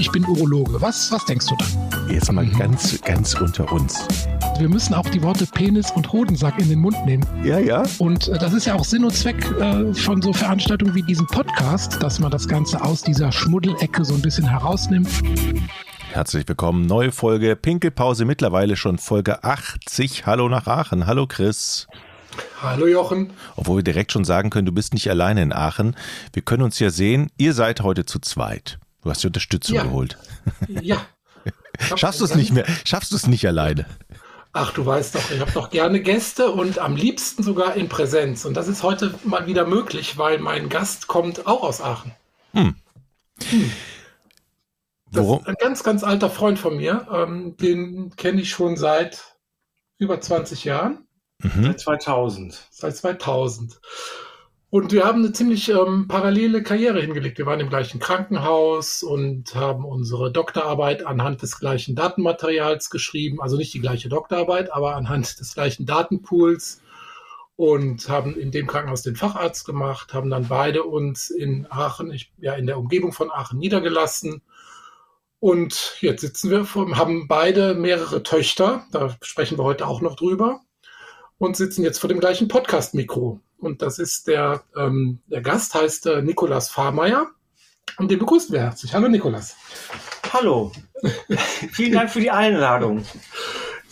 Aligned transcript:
ich 0.00 0.10
bin 0.10 0.24
Urologe. 0.24 0.80
Was, 0.80 1.12
was 1.12 1.26
denkst 1.26 1.46
du 1.46 1.56
dann? 1.56 2.08
Jetzt 2.10 2.32
mal 2.32 2.46
ganz, 2.46 2.98
ganz 3.02 3.34
unter 3.34 3.70
uns. 3.70 4.08
Wir 4.58 4.68
müssen 4.68 4.94
auch 4.94 5.08
die 5.10 5.22
Worte 5.22 5.46
Penis 5.46 5.90
und 5.90 6.10
Hodensack 6.10 6.58
in 6.58 6.70
den 6.70 6.78
Mund 6.78 6.96
nehmen. 7.04 7.24
Ja, 7.44 7.58
ja. 7.58 7.82
Und 7.98 8.28
äh, 8.28 8.38
das 8.38 8.54
ist 8.54 8.64
ja 8.64 8.74
auch 8.74 8.84
Sinn 8.84 9.04
und 9.04 9.14
Zweck 9.14 9.36
äh, 9.60 9.92
von 9.92 10.22
so 10.22 10.32
Veranstaltungen 10.32 10.94
wie 10.94 11.02
diesem 11.02 11.26
Podcast, 11.26 12.02
dass 12.02 12.18
man 12.18 12.30
das 12.30 12.48
Ganze 12.48 12.82
aus 12.82 13.02
dieser 13.02 13.30
Schmuddelecke 13.30 14.02
so 14.06 14.14
ein 14.14 14.22
bisschen 14.22 14.48
herausnimmt. 14.48 15.10
Herzlich 16.12 16.48
willkommen, 16.48 16.86
neue 16.86 17.12
Folge 17.12 17.54
Pinkelpause, 17.54 18.24
mittlerweile 18.24 18.76
schon 18.76 18.96
Folge 18.96 19.44
80. 19.44 20.24
Hallo 20.24 20.48
nach 20.48 20.66
Aachen. 20.66 21.06
Hallo 21.06 21.26
Chris. 21.26 21.86
Hallo 22.62 22.86
Jochen. 22.86 23.30
Obwohl 23.54 23.78
wir 23.78 23.84
direkt 23.84 24.12
schon 24.12 24.24
sagen 24.24 24.48
können, 24.48 24.66
du 24.66 24.72
bist 24.72 24.94
nicht 24.94 25.10
alleine 25.10 25.42
in 25.42 25.52
Aachen. 25.52 25.94
Wir 26.32 26.42
können 26.42 26.62
uns 26.62 26.78
ja 26.78 26.88
sehen, 26.88 27.30
ihr 27.36 27.52
seid 27.52 27.82
heute 27.82 28.06
zu 28.06 28.18
zweit. 28.18 28.79
Du 29.02 29.10
hast 29.10 29.22
die 29.22 29.26
Unterstützung 29.28 29.76
Ja. 29.76 29.82
geholt. 29.84 30.18
Ja. 30.68 31.06
Schaffst 31.96 32.20
du 32.20 32.24
es 32.24 32.34
nicht 32.34 32.52
mehr? 32.52 32.66
Schaffst 32.84 33.12
du 33.12 33.16
es 33.16 33.26
nicht 33.26 33.46
alleine? 33.46 33.86
Ach, 34.52 34.72
du 34.72 34.84
weißt 34.84 35.14
doch, 35.14 35.30
ich 35.30 35.40
habe 35.40 35.52
doch 35.52 35.70
gerne 35.70 36.00
Gäste 36.00 36.50
und 36.50 36.78
am 36.80 36.96
liebsten 36.96 37.42
sogar 37.42 37.76
in 37.76 37.88
Präsenz. 37.88 38.44
Und 38.44 38.54
das 38.54 38.66
ist 38.68 38.82
heute 38.82 39.14
mal 39.24 39.46
wieder 39.46 39.64
möglich, 39.64 40.18
weil 40.18 40.38
mein 40.38 40.68
Gast 40.68 41.06
kommt 41.06 41.46
auch 41.46 41.62
aus 41.62 41.80
Aachen. 41.80 42.12
Das 45.12 45.24
Worum? 45.24 45.40
ist 45.40 45.46
ein 45.48 45.54
ganz, 45.60 45.82
ganz 45.82 46.02
alter 46.04 46.30
Freund 46.30 46.58
von 46.58 46.76
mir. 46.76 47.06
Ähm, 47.12 47.56
den 47.56 48.14
kenne 48.16 48.40
ich 48.42 48.50
schon 48.50 48.76
seit 48.76 49.36
über 49.98 50.20
20 50.20 50.64
Jahren, 50.64 51.06
Mhm. 51.42 51.64
Seit 51.64 51.80
2000. 51.80 52.68
seit 52.70 52.96
2000. 52.96 53.80
Und 54.72 54.92
wir 54.92 55.04
haben 55.04 55.24
eine 55.24 55.32
ziemlich 55.32 55.68
ähm, 55.68 56.06
parallele 56.06 56.62
Karriere 56.62 57.00
hingelegt. 57.00 57.38
Wir 57.38 57.46
waren 57.46 57.58
im 57.58 57.68
gleichen 57.68 57.98
Krankenhaus 57.98 59.02
und 59.02 59.52
haben 59.56 59.84
unsere 59.84 60.30
Doktorarbeit 60.30 61.04
anhand 61.04 61.42
des 61.42 61.58
gleichen 61.58 61.96
Datenmaterials 61.96 62.88
geschrieben. 62.88 63.42
Also 63.42 63.56
nicht 63.56 63.74
die 63.74 63.80
gleiche 63.80 64.08
Doktorarbeit, 64.08 64.72
aber 64.72 64.94
anhand 64.94 65.40
des 65.40 65.54
gleichen 65.54 65.86
Datenpools. 65.86 66.82
Und 67.56 68.08
haben 68.08 68.36
in 68.36 68.52
dem 68.52 68.68
Krankenhaus 68.68 69.02
den 69.02 69.16
Facharzt 69.16 69.66
gemacht, 69.66 70.14
haben 70.14 70.30
dann 70.30 70.46
beide 70.46 70.84
uns 70.84 71.30
in 71.30 71.66
Aachen, 71.68 72.10
ich, 72.12 72.32
ja 72.38 72.54
in 72.54 72.66
der 72.66 72.78
Umgebung 72.78 73.12
von 73.12 73.30
Aachen 73.30 73.58
niedergelassen. 73.58 74.40
Und 75.40 75.96
jetzt 76.00 76.20
sitzen 76.20 76.48
wir, 76.48 76.64
vor, 76.64 76.96
haben 76.96 77.26
beide 77.26 77.74
mehrere 77.74 78.22
Töchter, 78.22 78.86
da 78.92 79.16
sprechen 79.20 79.58
wir 79.58 79.64
heute 79.64 79.86
auch 79.86 80.00
noch 80.00 80.16
drüber, 80.16 80.60
und 81.38 81.56
sitzen 81.56 81.82
jetzt 81.82 81.98
vor 81.98 82.08
dem 82.08 82.20
gleichen 82.20 82.48
Podcast-Mikro. 82.48 83.40
Und 83.60 83.82
das 83.82 83.98
ist 83.98 84.26
der, 84.26 84.64
ähm, 84.76 85.20
der 85.26 85.42
Gast 85.42 85.74
heißt 85.74 86.06
äh, 86.06 86.22
Nikolas 86.22 86.70
Fahrmeier. 86.70 87.26
Und 87.98 88.10
den 88.10 88.18
begrüßen 88.18 88.52
wir 88.52 88.62
herzlich. 88.62 88.94
Hallo 88.94 89.08
Nikolas. 89.08 89.56
Hallo. 90.32 90.72
Vielen 91.72 91.92
Dank 91.92 92.10
für 92.10 92.20
die 92.20 92.30
Einladung. 92.30 93.04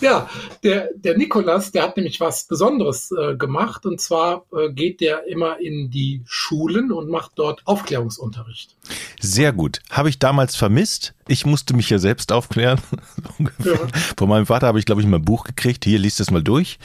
Ja, 0.01 0.29
der, 0.63 0.91
der 0.95 1.17
Nikolas, 1.17 1.73
der 1.73 1.83
hat 1.83 1.97
nämlich 1.97 2.21
was 2.21 2.45
Besonderes 2.45 3.11
äh, 3.11 3.37
gemacht. 3.37 3.85
Und 3.87 4.01
zwar 4.01 4.45
äh, 4.57 4.71
geht 4.73 5.01
der 5.01 5.27
immer 5.27 5.59
in 5.61 5.91
die 5.91 6.23
Schulen 6.27 6.93
und 6.93 7.11
macht 7.11 7.33
dort 7.37 7.63
Aufklärungsunterricht. 7.65 8.77
Sehr 9.21 9.53
gut. 9.53 9.81
Habe 9.91 10.09
ich 10.09 10.19
damals 10.19 10.55
vermisst. 10.57 11.15
Ich 11.27 11.45
musste 11.45 11.75
mich 11.75 11.91
ja 11.91 11.99
selbst 11.99 12.33
aufklären. 12.33 12.81
Ja. 13.65 13.75
Von 14.17 14.29
meinem 14.29 14.47
Vater 14.47 14.67
habe 14.69 14.79
ich, 14.79 14.85
glaube 14.85 15.01
ich, 15.01 15.07
mal 15.07 15.19
ein 15.19 15.25
Buch 15.25 15.45
gekriegt. 15.45 15.85
Hier, 15.85 15.99
liest 15.99 16.21
es 16.21 16.31
mal 16.31 16.43
durch. 16.43 16.79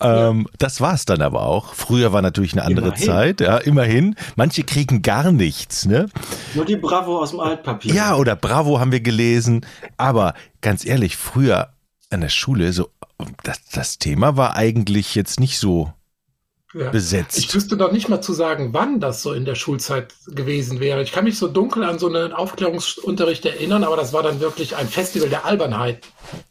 Ähm, 0.00 0.46
Das 0.58 0.80
war 0.80 0.94
es 0.94 1.04
dann 1.04 1.20
aber 1.22 1.42
auch. 1.42 1.74
Früher 1.74 2.12
war 2.12 2.22
natürlich 2.22 2.52
eine 2.52 2.64
andere 2.64 2.88
Immerhin. 2.88 3.04
Zeit. 3.06 3.40
Ja, 3.40 3.58
immerhin. 3.58 4.16
Manche 4.34 4.62
kriegen 4.64 5.02
gar 5.02 5.30
nichts. 5.32 5.86
Ne? 5.86 6.08
Nur 6.54 6.64
die 6.64 6.76
Bravo 6.76 7.18
aus 7.20 7.30
dem 7.30 7.40
Altpapier. 7.40 7.94
Ja, 7.94 8.16
oder 8.16 8.34
Bravo 8.36 8.78
haben 8.80 8.92
wir 8.92 9.00
gelesen. 9.00 9.64
Aber 9.96 10.34
ganz 10.60 10.84
ehrlich, 10.84 11.16
früher 11.16 11.68
an 12.16 12.22
der 12.22 12.28
Schule, 12.30 12.72
so 12.72 12.90
das, 13.42 13.62
das 13.72 13.98
Thema 13.98 14.38
war 14.38 14.56
eigentlich 14.56 15.14
jetzt 15.14 15.38
nicht 15.38 15.58
so 15.58 15.92
Ja. 16.76 16.86
Ich 16.86 16.92
besetzt. 16.92 17.54
wüsste 17.54 17.76
noch 17.76 17.90
nicht 17.92 18.08
mal 18.08 18.20
zu 18.20 18.32
sagen, 18.34 18.70
wann 18.72 19.00
das 19.00 19.22
so 19.22 19.32
in 19.32 19.44
der 19.46 19.54
Schulzeit 19.54 20.12
gewesen 20.26 20.78
wäre. 20.78 21.02
Ich 21.02 21.12
kann 21.12 21.24
mich 21.24 21.38
so 21.38 21.48
dunkel 21.48 21.84
an 21.84 21.98
so 21.98 22.06
einen 22.08 22.32
Aufklärungsunterricht 22.32 23.46
erinnern, 23.46 23.82
aber 23.84 23.96
das 23.96 24.12
war 24.12 24.22
dann 24.22 24.40
wirklich 24.40 24.76
ein 24.76 24.86
Festival 24.88 25.28
der 25.30 25.46
Albernheit. 25.46 26.00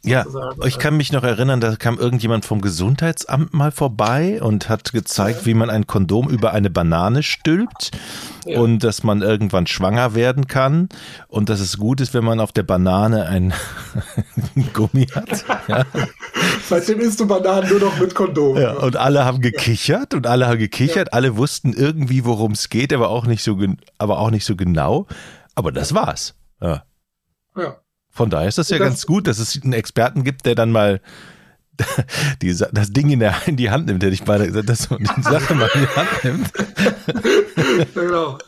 Ja, 0.02 0.24
sozusagen. 0.24 0.66
ich 0.66 0.78
kann 0.78 0.96
mich 0.96 1.12
noch 1.12 1.22
erinnern, 1.22 1.60
da 1.60 1.76
kam 1.76 1.98
irgendjemand 1.98 2.44
vom 2.44 2.60
Gesundheitsamt 2.60 3.52
mal 3.54 3.70
vorbei 3.70 4.42
und 4.42 4.68
hat 4.68 4.92
gezeigt, 4.92 5.46
wie 5.46 5.54
man 5.54 5.70
ein 5.70 5.86
Kondom 5.86 6.28
über 6.28 6.52
eine 6.52 6.70
Banane 6.70 7.22
stülpt 7.22 7.90
Ja. 8.46 8.58
und 8.58 8.80
dass 8.80 9.02
man 9.04 9.20
irgendwann 9.22 9.66
schwanger 9.66 10.14
werden 10.14 10.46
kann 10.48 10.88
und 11.28 11.50
dass 11.50 11.60
es 11.60 11.76
gut 11.78 12.00
ist, 12.00 12.14
wenn 12.14 12.24
man 12.24 12.40
auf 12.40 12.52
der 12.52 12.62
Banane 12.64 13.26
ein 13.26 13.52
Gummi 14.72 15.06
hat. 15.14 15.44
Ja. 15.68 15.84
Seitdem 16.68 17.00
isst 17.00 17.20
du 17.20 17.26
Bananen 17.26 17.68
nur 17.70 17.80
noch 17.80 17.98
mit 17.98 18.14
Kondom. 18.14 18.56
Ja, 18.56 18.72
und 18.72 18.96
alle 18.96 19.24
haben 19.24 19.40
gekichert 19.40 20.14
und 20.16 20.26
alle 20.26 20.46
haben 20.46 20.58
gekichert, 20.58 21.12
alle 21.12 21.36
wussten 21.36 21.72
irgendwie, 21.72 22.24
worum 22.24 22.52
es 22.52 22.68
geht, 22.68 22.92
aber 22.92 23.08
auch 23.10 23.26
nicht 23.26 23.42
so, 23.42 23.58
aber 23.98 24.18
auch 24.18 24.30
nicht 24.30 24.44
so 24.44 24.56
genau. 24.56 25.06
Aber 25.54 25.72
das 25.72 25.94
war's. 25.94 26.34
Ja. 26.60 26.84
Ja. 27.56 27.76
Von 28.10 28.30
daher 28.30 28.48
ist 28.48 28.58
das 28.58 28.70
ja 28.70 28.78
Das- 28.78 28.86
ganz 28.88 29.06
gut, 29.06 29.26
dass 29.26 29.38
es 29.38 29.60
einen 29.62 29.72
Experten 29.72 30.24
gibt, 30.24 30.46
der 30.46 30.54
dann 30.54 30.72
mal 30.72 31.00
die, 32.42 32.54
das 32.56 32.92
Ding 32.92 33.10
in, 33.10 33.20
der, 33.20 33.34
in 33.46 33.56
die 33.56 33.70
Hand 33.70 33.86
nimmt, 33.86 34.02
hätte 34.02 34.14
ich 34.14 34.24
beide 34.24 34.46
gesagt, 34.46 34.68
dass 34.68 34.88
man 34.90 35.00
die 35.16 35.22
Sache 35.22 35.54
mal 35.54 35.70
in 35.74 35.80
die 35.82 35.88
Hand 35.88 36.24
nimmt. 36.24 37.94
genau. 37.94 38.38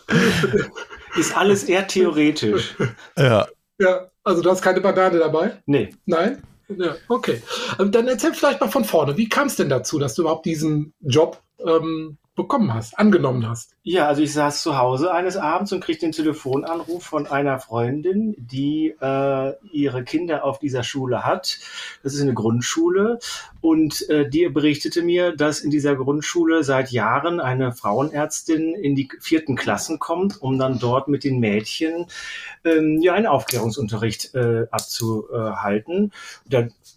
Ist 1.19 1.37
alles 1.37 1.65
eher 1.65 1.87
theoretisch. 1.87 2.75
Ja. 3.17 3.47
Ja, 3.79 4.09
also 4.25 4.43
du 4.43 4.51
hast 4.51 4.63
keine 4.63 4.81
Banane 4.81 5.19
dabei? 5.19 5.63
Nee. 5.67 5.91
Nein? 6.07 6.43
Ja, 6.69 6.97
okay. 7.09 7.43
Also 7.79 7.91
Dann 7.91 8.09
erzähl 8.09 8.35
vielleicht 8.35 8.61
mal 8.61 8.71
von 8.71 8.85
vorne. 8.85 9.17
Wie 9.17 9.29
kam 9.29 9.47
es 9.47 9.57
denn 9.57 9.69
dazu, 9.69 9.99
dass 9.99 10.15
du 10.15 10.23
überhaupt 10.23 10.47
diesen 10.47 10.93
Job 11.01 11.43
ähm, 11.61 12.19
bekommen 12.39 12.73
hast, 12.73 12.99
angenommen 12.99 13.47
hast? 13.47 13.75
Ja, 13.83 14.07
also 14.07 14.23
ich 14.23 14.33
saß 14.33 14.63
zu 14.63 14.79
Hause 14.79 15.13
eines 15.13 15.37
Abends 15.37 15.73
und 15.73 15.85
kriegte 15.85 16.07
den 16.07 16.13
Telefonanruf 16.13 17.03
von 17.03 17.27
einer 17.27 17.59
Freundin, 17.59 18.35
die 18.39 18.95
äh, 19.01 19.53
ihre 19.73 20.05
Kinder 20.05 20.45
auf 20.45 20.59
dieser 20.59 20.83
Schule 20.83 21.27
hat. 21.27 21.59
Das 22.03 22.15
ist 22.15 22.23
eine 22.23 22.33
Grundschule. 22.33 23.19
Und 23.61 24.09
äh, 24.09 24.29
die 24.29 24.49
berichtete 24.49 25.03
mir, 25.03 25.37
dass 25.37 25.61
in 25.61 25.71
dieser 25.71 25.97
Grundschule 25.97 26.65
seit 26.65 26.91
Jahren 26.93 27.41
eine 27.41 27.73
Frauenärztin 27.73 28.75
in 28.75 28.95
die 28.95 29.09
vierten 29.21 29.57
Klassen 29.57 29.99
kommt, 29.99 30.41
um 30.41 30.59
dann 30.59 30.79
dort 30.79 31.09
mit 31.09 31.25
den 31.25 31.41
Mädchen 31.41 32.07
ähm, 32.65 33.03
ja 33.03 33.15
einen 33.15 33.27
Aufklärungsunterricht 33.27 34.35
äh, 34.35 34.67
abzuhalten. 34.71 36.13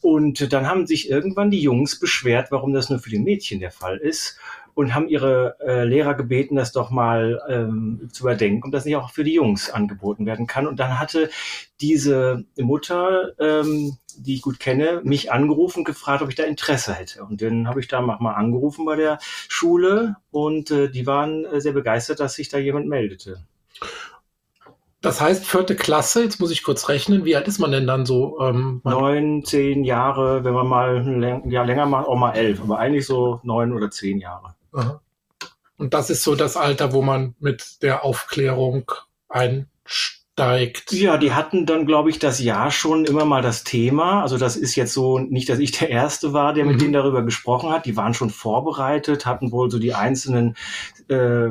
Und 0.01 0.53
dann 0.53 0.67
haben 0.67 0.87
sich 0.87 1.09
irgendwann 1.09 1.51
die 1.51 1.61
Jungs 1.61 1.99
beschwert, 1.99 2.51
warum 2.51 2.73
das 2.73 2.89
nur 2.89 2.99
für 2.99 3.09
die 3.09 3.19
Mädchen 3.19 3.59
der 3.59 3.71
Fall 3.71 3.97
ist 3.97 4.37
und 4.73 4.93
haben 4.93 5.07
ihre 5.07 5.57
äh, 5.59 5.83
Lehrer 5.83 6.13
gebeten, 6.13 6.55
das 6.55 6.71
doch 6.71 6.89
mal 6.89 7.41
ähm, 7.49 8.09
zu 8.11 8.23
überdenken, 8.23 8.63
ob 8.65 8.71
das 8.71 8.85
nicht 8.85 8.95
auch 8.95 9.11
für 9.11 9.23
die 9.23 9.33
Jungs 9.33 9.69
angeboten 9.69 10.25
werden 10.25 10.47
kann. 10.47 10.67
Und 10.67 10.79
dann 10.79 10.99
hatte 10.99 11.29
diese 11.79 12.45
Mutter, 12.57 13.33
ähm, 13.39 13.97
die 14.17 14.35
ich 14.35 14.41
gut 14.41 14.59
kenne, 14.59 15.01
mich 15.03 15.31
angerufen 15.31 15.79
und 15.79 15.85
gefragt, 15.85 16.21
ob 16.21 16.29
ich 16.29 16.35
da 16.35 16.43
Interesse 16.43 16.93
hätte. 16.93 17.23
Und 17.23 17.41
dann 17.41 17.67
habe 17.67 17.79
ich 17.79 17.87
da 17.87 18.01
mal 18.01 18.33
angerufen 18.33 18.85
bei 18.85 18.95
der 18.95 19.19
Schule 19.21 20.15
und 20.31 20.71
äh, 20.71 20.89
die 20.89 21.07
waren 21.07 21.45
äh, 21.45 21.61
sehr 21.61 21.73
begeistert, 21.73 22.19
dass 22.19 22.35
sich 22.35 22.49
da 22.49 22.57
jemand 22.57 22.87
meldete. 22.87 23.43
Das 25.01 25.19
heißt, 25.19 25.47
vierte 25.47 25.75
Klasse, 25.75 26.23
jetzt 26.23 26.39
muss 26.39 26.51
ich 26.51 26.61
kurz 26.61 26.87
rechnen, 26.87 27.25
wie 27.25 27.35
alt 27.35 27.47
ist 27.47 27.57
man 27.57 27.71
denn 27.71 27.87
dann 27.87 28.05
so? 28.05 28.39
Ähm, 28.39 28.81
Neun, 28.83 29.43
zehn 29.43 29.83
Jahre, 29.83 30.43
wenn 30.43 30.53
man 30.53 30.67
mal 30.67 30.97
ein 30.97 31.19
läng 31.19 31.49
ja, 31.49 31.63
länger 31.63 31.87
macht, 31.87 32.07
auch 32.07 32.15
mal 32.15 32.33
elf, 32.33 32.61
aber 32.61 32.77
eigentlich 32.77 33.07
so 33.07 33.39
neun 33.41 33.73
oder 33.73 33.89
zehn 33.89 34.19
Jahre. 34.19 34.53
Aha. 34.73 35.01
Und 35.77 35.93
das 35.93 36.09
ist 36.09 36.23
so 36.23 36.35
das 36.35 36.57
Alter, 36.57 36.93
wo 36.93 37.01
man 37.01 37.35
mit 37.39 37.81
der 37.81 38.03
Aufklärung 38.03 38.91
einsteigt. 39.29 40.91
Ja, 40.91 41.17
die 41.17 41.33
hatten 41.33 41.65
dann, 41.65 41.85
glaube 41.87 42.09
ich, 42.11 42.19
das 42.19 42.39
Jahr 42.39 42.69
schon 42.71 43.05
immer 43.05 43.25
mal 43.25 43.41
das 43.41 43.63
Thema. 43.63 44.21
Also 44.21 44.37
das 44.37 44.55
ist 44.55 44.75
jetzt 44.75 44.93
so 44.93 45.17
nicht, 45.17 45.49
dass 45.49 45.57
ich 45.59 45.71
der 45.71 45.89
Erste 45.89 46.33
war, 46.33 46.53
der 46.53 46.65
mit 46.65 46.75
Mhm. 46.75 46.79
denen 46.79 46.93
darüber 46.93 47.23
gesprochen 47.23 47.71
hat. 47.71 47.85
Die 47.85 47.97
waren 47.97 48.13
schon 48.13 48.29
vorbereitet, 48.29 49.25
hatten 49.25 49.51
wohl 49.51 49.71
so 49.71 49.79
die 49.79 49.93
einzelnen 49.95 50.55
äh, 51.09 51.49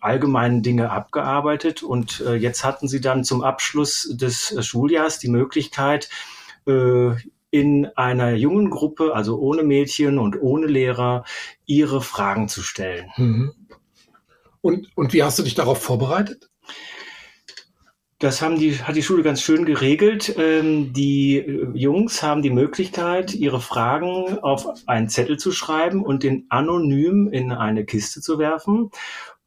allgemeinen 0.00 0.62
Dinge 0.62 0.90
abgearbeitet. 0.90 1.82
Und 1.82 2.20
äh, 2.20 2.34
jetzt 2.34 2.64
hatten 2.64 2.86
sie 2.86 3.00
dann 3.00 3.24
zum 3.24 3.42
Abschluss 3.42 4.10
des 4.14 4.52
äh, 4.52 4.62
Schuljahrs 4.62 5.18
die 5.18 5.28
Möglichkeit, 5.28 6.08
äh, 6.66 7.10
in 7.50 7.86
einer 7.96 8.32
jungen 8.32 8.70
Gruppe, 8.70 9.14
also 9.14 9.38
ohne 9.38 9.62
Mädchen 9.62 10.18
und 10.18 10.40
ohne 10.40 10.66
Lehrer, 10.66 11.24
ihre 11.66 12.02
Fragen 12.02 12.48
zu 12.48 12.62
stellen. 12.62 13.10
Mhm. 13.16 13.52
Und, 14.60 14.88
und 14.96 15.12
wie 15.12 15.22
hast 15.22 15.38
du 15.38 15.42
dich 15.42 15.54
darauf 15.54 15.82
vorbereitet? 15.82 16.50
Das 18.20 18.42
haben 18.42 18.58
die, 18.58 18.74
hat 18.74 18.96
die 18.96 19.02
Schule 19.04 19.22
ganz 19.22 19.40
schön 19.40 19.64
geregelt. 19.64 20.34
Ähm, 20.36 20.92
die 20.92 21.36
äh, 21.36 21.68
Jungs 21.74 22.20
haben 22.22 22.42
die 22.42 22.50
Möglichkeit, 22.50 23.32
ihre 23.32 23.60
Fragen 23.60 24.40
auf 24.40 24.66
einen 24.86 25.08
Zettel 25.08 25.38
zu 25.38 25.52
schreiben 25.52 26.02
und 26.02 26.24
den 26.24 26.46
anonym 26.48 27.28
in 27.30 27.52
eine 27.52 27.84
Kiste 27.84 28.20
zu 28.20 28.40
werfen. 28.40 28.90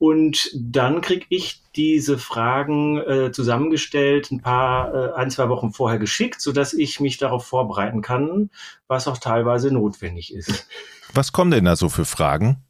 Und 0.01 0.49
dann 0.55 1.01
krieg 1.01 1.27
ich 1.29 1.61
diese 1.75 2.17
Fragen 2.17 2.97
äh, 3.01 3.31
zusammengestellt, 3.31 4.31
ein 4.31 4.41
paar, 4.41 4.95
äh, 4.95 5.13
ein, 5.13 5.29
zwei 5.29 5.47
Wochen 5.47 5.73
vorher 5.73 5.99
geschickt, 5.99 6.41
so 6.41 6.51
dass 6.51 6.73
ich 6.73 6.99
mich 6.99 7.19
darauf 7.19 7.45
vorbereiten 7.45 8.01
kann, 8.01 8.49
was 8.87 9.07
auch 9.07 9.19
teilweise 9.19 9.71
notwendig 9.71 10.33
ist. 10.33 10.65
Was 11.13 11.31
kommen 11.31 11.51
denn 11.51 11.65
da 11.65 11.75
so 11.75 11.87
für 11.87 12.05
Fragen? 12.05 12.63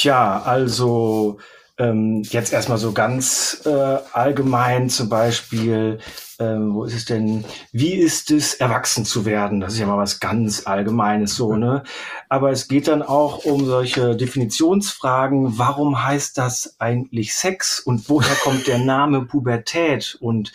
Ja, 0.00 0.40
also 0.40 1.38
ähm, 1.82 2.22
jetzt 2.22 2.52
erstmal 2.52 2.78
so 2.78 2.92
ganz 2.92 3.62
äh, 3.66 3.98
allgemein 4.12 4.88
zum 4.88 5.08
Beispiel, 5.08 5.98
ähm, 6.38 6.74
wo 6.74 6.84
ist 6.84 6.94
es 6.94 7.04
denn, 7.06 7.44
wie 7.72 7.94
ist 7.94 8.30
es, 8.30 8.54
erwachsen 8.54 9.04
zu 9.04 9.24
werden? 9.24 9.60
Das 9.60 9.74
ist 9.74 9.80
ja 9.80 9.86
mal 9.86 9.98
was 9.98 10.20
ganz 10.20 10.66
Allgemeines 10.66 11.34
so, 11.34 11.56
ne? 11.56 11.82
Aber 12.28 12.52
es 12.52 12.68
geht 12.68 12.86
dann 12.86 13.02
auch 13.02 13.44
um 13.44 13.66
solche 13.66 14.16
Definitionsfragen. 14.16 15.58
Warum 15.58 16.04
heißt 16.04 16.38
das 16.38 16.76
eigentlich 16.78 17.34
Sex? 17.34 17.80
Und 17.80 18.08
woher 18.08 18.34
kommt 18.36 18.68
der 18.68 18.78
Name 18.78 19.24
Pubertät? 19.26 20.16
Und 20.20 20.52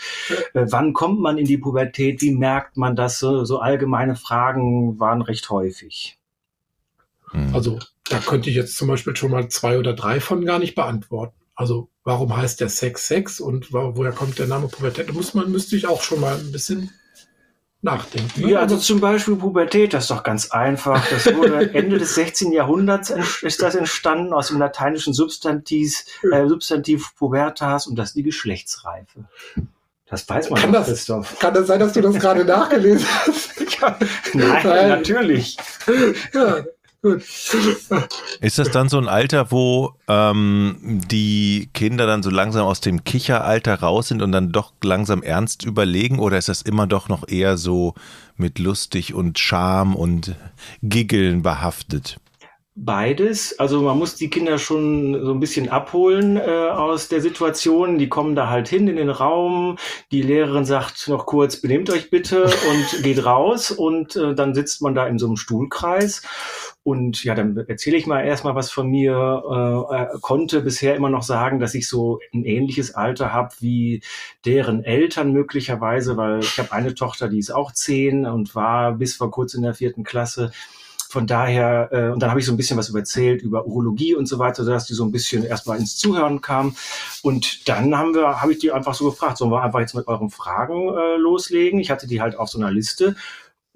äh, 0.53 0.65
wann 0.69 0.93
kommt 0.93 1.19
man 1.19 1.37
in 1.37 1.45
die 1.45 1.57
Pubertät? 1.57 2.21
Wie 2.21 2.31
merkt 2.31 2.77
man 2.77 2.95
das? 2.95 3.19
So, 3.19 3.43
so 3.43 3.59
allgemeine 3.59 4.15
Fragen 4.15 4.99
waren 4.99 5.21
recht 5.21 5.49
häufig. 5.49 6.16
Hm. 7.31 7.53
Also 7.53 7.79
da 8.09 8.19
könnte 8.19 8.49
ich 8.49 8.55
jetzt 8.55 8.77
zum 8.77 8.87
Beispiel 8.87 9.15
schon 9.15 9.31
mal 9.31 9.49
zwei 9.49 9.77
oder 9.77 9.93
drei 9.93 10.19
von 10.19 10.45
gar 10.45 10.59
nicht 10.59 10.75
beantworten. 10.75 11.35
Also 11.55 11.89
warum 12.03 12.35
heißt 12.37 12.61
der 12.61 12.69
Sex 12.69 13.07
Sex 13.07 13.39
und 13.39 13.73
woher 13.73 14.11
kommt 14.11 14.39
der 14.39 14.47
Name 14.47 14.67
Pubertät? 14.67 15.09
Da 15.09 15.13
muss 15.13 15.33
man, 15.33 15.51
müsste 15.51 15.75
ich 15.75 15.87
auch 15.87 16.03
schon 16.03 16.19
mal 16.19 16.37
ein 16.37 16.51
bisschen 16.51 16.91
nachdenken. 17.81 18.41
Ne? 18.41 18.51
Ja, 18.51 18.59
also 18.59 18.77
zum 18.77 18.99
Beispiel 18.99 19.35
Pubertät, 19.35 19.93
das 19.93 20.05
ist 20.05 20.11
doch 20.11 20.23
ganz 20.23 20.51
einfach. 20.51 21.03
Das 21.09 21.25
wurde 21.33 21.69
Ende 21.73 21.97
des 21.97 22.15
16. 22.15 22.51
Jahrhunderts 22.51 23.09
ist 23.41 23.61
das 23.61 23.75
entstanden 23.75 24.33
aus 24.33 24.49
dem 24.49 24.59
lateinischen 24.59 25.13
Substantiv, 25.13 26.03
äh, 26.31 26.47
Substantiv 26.47 27.15
pubertas 27.15 27.87
und 27.87 27.95
das 27.95 28.09
ist 28.09 28.15
die 28.15 28.23
Geschlechtsreife. 28.23 29.25
Das 30.09 30.27
weiß 30.27 30.49
man 30.49 30.61
kann 30.61 30.71
das, 30.71 30.87
Christoph. 30.87 31.37
Kann 31.39 31.53
das 31.53 31.67
sein, 31.67 31.79
dass 31.79 31.93
du 31.93 32.01
das 32.01 32.15
gerade 32.15 32.45
nachgelesen 32.45 33.05
hast? 33.05 33.59
ja, 33.81 33.97
nein, 34.33 34.61
nein, 34.63 34.89
natürlich. 34.89 35.57
Ja. 36.33 36.63
Ist 38.41 38.59
das 38.59 38.71
dann 38.71 38.89
so 38.89 38.97
ein 38.97 39.07
Alter, 39.07 39.51
wo 39.51 39.93
ähm, 40.07 41.01
die 41.09 41.69
Kinder 41.73 42.05
dann 42.05 42.23
so 42.23 42.29
langsam 42.29 42.65
aus 42.65 42.81
dem 42.81 43.03
Kicheralter 43.03 43.75
raus 43.75 44.09
sind 44.09 44.21
und 44.21 44.31
dann 44.31 44.51
doch 44.51 44.73
langsam 44.83 45.23
ernst 45.23 45.65
überlegen? 45.65 46.19
Oder 46.19 46.37
ist 46.37 46.49
das 46.49 46.61
immer 46.61 46.87
doch 46.87 47.09
noch 47.09 47.27
eher 47.27 47.57
so 47.57 47.93
mit 48.35 48.59
lustig 48.59 49.13
und 49.13 49.39
Charme 49.39 49.95
und 49.95 50.35
Giggeln 50.81 51.41
behaftet? 51.41 52.19
Beides. 52.79 53.57
Also 53.57 53.81
man 53.81 53.97
muss 53.97 54.13
die 54.13 54.29
Kinder 54.29 54.59
schon 54.59 55.19
so 55.25 55.31
ein 55.31 55.39
bisschen 55.39 55.67
abholen 55.67 56.37
äh, 56.37 56.41
aus 56.69 57.07
der 57.07 57.21
Situation. 57.21 57.97
Die 57.97 58.07
kommen 58.07 58.35
da 58.35 58.51
halt 58.51 58.67
hin 58.67 58.87
in 58.87 58.97
den 58.97 59.09
Raum. 59.09 59.79
Die 60.11 60.21
Lehrerin 60.21 60.63
sagt 60.63 61.07
noch 61.07 61.25
kurz, 61.25 61.59
benehmt 61.59 61.89
euch 61.89 62.11
bitte 62.11 62.43
und 62.43 63.03
geht 63.03 63.25
raus. 63.25 63.71
Und 63.71 64.15
äh, 64.15 64.35
dann 64.35 64.53
sitzt 64.53 64.83
man 64.83 64.93
da 64.93 65.07
in 65.07 65.17
so 65.17 65.25
einem 65.25 65.37
Stuhlkreis. 65.37 66.21
Und 66.87 67.25
ja, 67.25 67.35
dann 67.35 67.57
erzähle 67.67 67.97
ich 67.97 68.07
mal 68.07 68.21
erstmal 68.21 68.55
was 68.55 68.71
von 68.71 68.87
mir. 68.87 69.11
Äh, 69.91 70.15
äh, 70.15 70.19
konnte 70.21 70.61
bisher 70.61 70.95
immer 70.95 71.09
noch 71.09 71.23
sagen, 71.23 71.59
dass 71.59 71.75
ich 71.75 71.85
so 71.89 72.21
ein 72.33 72.45
ähnliches 72.45 72.95
Alter 72.95 73.33
habe 73.33 73.53
wie 73.59 74.01
deren 74.45 74.85
Eltern 74.85 75.33
möglicherweise, 75.33 76.15
weil 76.15 76.39
ich 76.39 76.57
habe 76.57 76.71
eine 76.71 76.95
Tochter, 76.95 77.27
die 77.27 77.39
ist 77.39 77.51
auch 77.51 77.73
zehn 77.73 78.25
und 78.25 78.55
war 78.55 78.93
bis 78.93 79.17
vor 79.17 79.31
kurzem 79.31 79.57
in 79.57 79.63
der 79.63 79.73
vierten 79.73 80.05
Klasse 80.05 80.53
von 81.09 81.25
daher, 81.25 81.89
äh, 81.91 82.09
und 82.09 82.21
dann 82.21 82.29
habe 82.29 82.39
ich 82.39 82.45
so 82.45 82.51
ein 82.51 82.57
bisschen 82.57 82.77
was 82.77 82.93
erzählt 82.93 83.41
über 83.41 83.65
Urologie 83.65 84.13
und 84.13 84.25
so 84.25 84.39
weiter, 84.39 84.63
sodass 84.65 84.87
die 84.87 84.93
so 84.93 85.05
ein 85.05 85.11
bisschen 85.11 85.43
erstmal 85.43 85.79
ins 85.79 85.97
Zuhören 85.97 86.41
kamen. 86.41 86.75
Und 87.21 87.67
dann 87.69 87.97
haben 87.97 88.13
wir, 88.13 88.41
habe 88.41 88.51
ich 88.51 88.59
die 88.59 88.71
einfach 88.71 88.93
so 88.93 89.09
gefragt, 89.09 89.37
sollen 89.37 89.51
wir 89.51 89.63
einfach 89.63 89.79
jetzt 89.79 89.95
mit 89.95 90.07
euren 90.07 90.29
Fragen 90.29 90.89
äh, 90.89 91.15
loslegen? 91.17 91.79
Ich 91.79 91.91
hatte 91.91 92.07
die 92.07 92.21
halt 92.21 92.37
auf 92.37 92.49
so 92.49 92.59
einer 92.59 92.71
Liste. 92.71 93.15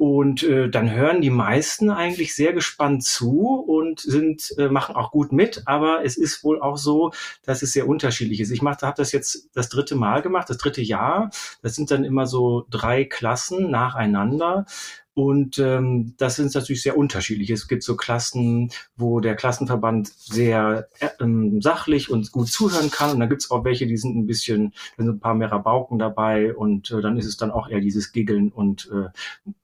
Und 0.02 0.42
äh, 0.42 0.68
dann 0.68 0.90
hören 0.90 1.22
die 1.22 1.30
meisten 1.30 1.92
eigentlich 1.92 2.34
sehr 2.34 2.54
gespannt 2.54 3.04
zu 3.04 3.64
und 3.68 4.00
sind 4.00 4.52
äh, 4.58 4.68
machen 4.68 4.96
auch 4.96 5.12
gut 5.12 5.32
mit. 5.32 5.62
Aber 5.68 6.04
es 6.04 6.18
ist 6.18 6.44
wohl 6.44 6.60
auch 6.60 6.78
so, 6.78 7.12
dass 7.44 7.62
es 7.62 7.74
sehr 7.74 7.88
unterschiedlich 7.88 8.40
ist. 8.40 8.50
Ich 8.50 8.64
mache, 8.64 8.84
habe 8.88 8.98
das 8.98 9.12
jetzt 9.12 9.52
das 9.54 9.70
dritte 9.70 9.94
Mal 9.94 10.24
gemacht, 10.24 10.50
das 10.50 10.58
dritte 10.58 10.82
Jahr. 10.82 11.30
Das 11.62 11.76
sind 11.76 11.92
dann 11.92 12.04
immer 12.04 12.26
so 12.26 12.66
drei 12.72 13.06
Klassen 13.06 13.70
nacheinander. 13.70 14.66
Und 15.14 15.60
ähm, 15.60 16.16
das 16.18 16.38
sind 16.38 16.52
natürlich 16.56 16.82
sehr 16.82 16.98
unterschiedlich. 16.98 17.52
Es 17.52 17.68
gibt 17.68 17.84
so 17.84 17.96
Klassen, 17.96 18.72
wo 18.96 19.20
der 19.20 19.36
Klassenverband 19.36 20.08
sehr 20.08 20.90
äh, 21.00 21.10
ähm, 21.20 21.62
sachlich 21.62 22.10
und 22.10 22.32
gut 22.32 22.48
zuhören 22.48 22.90
kann. 22.90 23.12
Und 23.12 23.20
dann 23.20 23.30
gibt 23.30 23.44
es 23.44 23.52
auch 23.52 23.66
welche, 23.66 23.86
die 23.86 23.98
sind 23.98 24.18
ein 24.18 24.26
bisschen, 24.26 24.74
da 24.98 25.04
sind 25.04 25.14
ein 25.14 25.20
paar 25.20 25.36
mehr 25.36 25.52
Rabauken 25.52 26.00
dabei 26.00 26.56
und 26.56 26.90
äh, 26.90 27.02
dann 27.02 27.18
ist 27.18 27.28
es 27.28 27.38
dann 27.38 27.52
auch 27.52 27.70
eher 27.70 27.82
dieses 27.82 28.14
Giggeln 28.14 28.52
und 28.52 28.90
äh, 28.92 29.10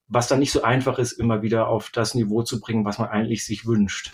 was 0.07 0.27
dann 0.27 0.39
nicht 0.39 0.51
so 0.51 0.63
einfach 0.63 0.99
ist, 0.99 1.13
immer 1.13 1.41
wieder 1.41 1.67
auf 1.67 1.89
das 1.89 2.15
Niveau 2.15 2.43
zu 2.43 2.59
bringen, 2.59 2.85
was 2.85 2.99
man 2.99 3.09
eigentlich 3.09 3.45
sich 3.45 3.65
wünscht. 3.65 4.11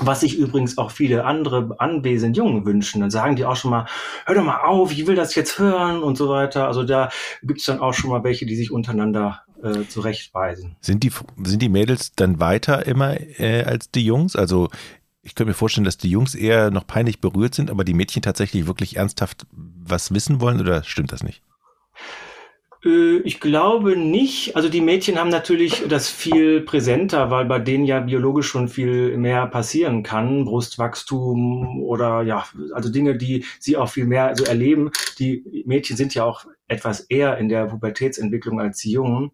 Was 0.00 0.20
sich 0.20 0.36
übrigens 0.36 0.78
auch 0.78 0.90
viele 0.90 1.24
andere 1.24 1.76
anwesende 1.78 2.38
Jungen 2.38 2.66
wünschen. 2.66 3.00
Dann 3.00 3.10
sagen 3.10 3.36
die 3.36 3.44
auch 3.44 3.54
schon 3.54 3.70
mal, 3.70 3.86
hör 4.24 4.34
doch 4.34 4.42
mal 4.42 4.62
auf, 4.62 4.90
ich 4.90 5.06
will 5.06 5.14
das 5.14 5.36
jetzt 5.36 5.60
hören 5.60 6.02
und 6.02 6.16
so 6.16 6.28
weiter. 6.28 6.66
Also 6.66 6.82
da 6.82 7.08
gibt 7.42 7.60
es 7.60 7.66
dann 7.66 7.78
auch 7.78 7.94
schon 7.94 8.10
mal 8.10 8.24
welche, 8.24 8.46
die 8.46 8.56
sich 8.56 8.72
untereinander 8.72 9.42
äh, 9.62 9.86
zurechtweisen. 9.88 10.76
Sind 10.80 11.04
die, 11.04 11.12
sind 11.44 11.62
die 11.62 11.68
Mädels 11.68 12.12
dann 12.16 12.40
weiter 12.40 12.84
immer 12.84 13.14
äh, 13.38 13.62
als 13.62 13.90
die 13.90 14.04
Jungs? 14.04 14.34
Also 14.34 14.70
ich 15.22 15.34
könnte 15.34 15.50
mir 15.50 15.54
vorstellen, 15.54 15.84
dass 15.84 15.98
die 15.98 16.10
Jungs 16.10 16.34
eher 16.34 16.70
noch 16.70 16.86
peinlich 16.86 17.20
berührt 17.20 17.54
sind, 17.54 17.70
aber 17.70 17.84
die 17.84 17.94
Mädchen 17.94 18.22
tatsächlich 18.22 18.66
wirklich 18.66 18.96
ernsthaft 18.96 19.46
was 19.52 20.12
wissen 20.12 20.40
wollen 20.40 20.60
oder 20.60 20.82
stimmt 20.82 21.12
das 21.12 21.22
nicht? 21.22 21.42
Äh, 22.86 23.18
ich 23.18 23.40
glaube 23.40 23.96
nicht. 23.96 24.56
Also 24.56 24.68
die 24.68 24.80
Mädchen 24.80 25.18
haben 25.18 25.30
natürlich 25.30 25.84
das 25.88 26.08
viel 26.08 26.60
präsenter, 26.60 27.30
weil 27.30 27.44
bei 27.44 27.58
denen 27.58 27.84
ja 27.84 28.00
biologisch 28.00 28.46
schon 28.46 28.68
viel 28.68 29.16
mehr 29.16 29.46
passieren 29.46 30.02
kann. 30.02 30.44
Brustwachstum 30.44 31.82
oder 31.82 32.22
ja, 32.22 32.44
also 32.72 32.90
Dinge, 32.90 33.16
die 33.16 33.44
sie 33.58 33.76
auch 33.76 33.88
viel 33.88 34.06
mehr 34.06 34.34
so 34.36 34.44
erleben. 34.44 34.90
Die 35.18 35.64
Mädchen 35.66 35.96
sind 35.96 36.14
ja 36.14 36.24
auch 36.24 36.46
etwas 36.68 37.00
eher 37.00 37.38
in 37.38 37.48
der 37.48 37.66
Pubertätsentwicklung 37.66 38.60
als 38.60 38.78
die 38.78 38.92
Jungen. 38.92 39.32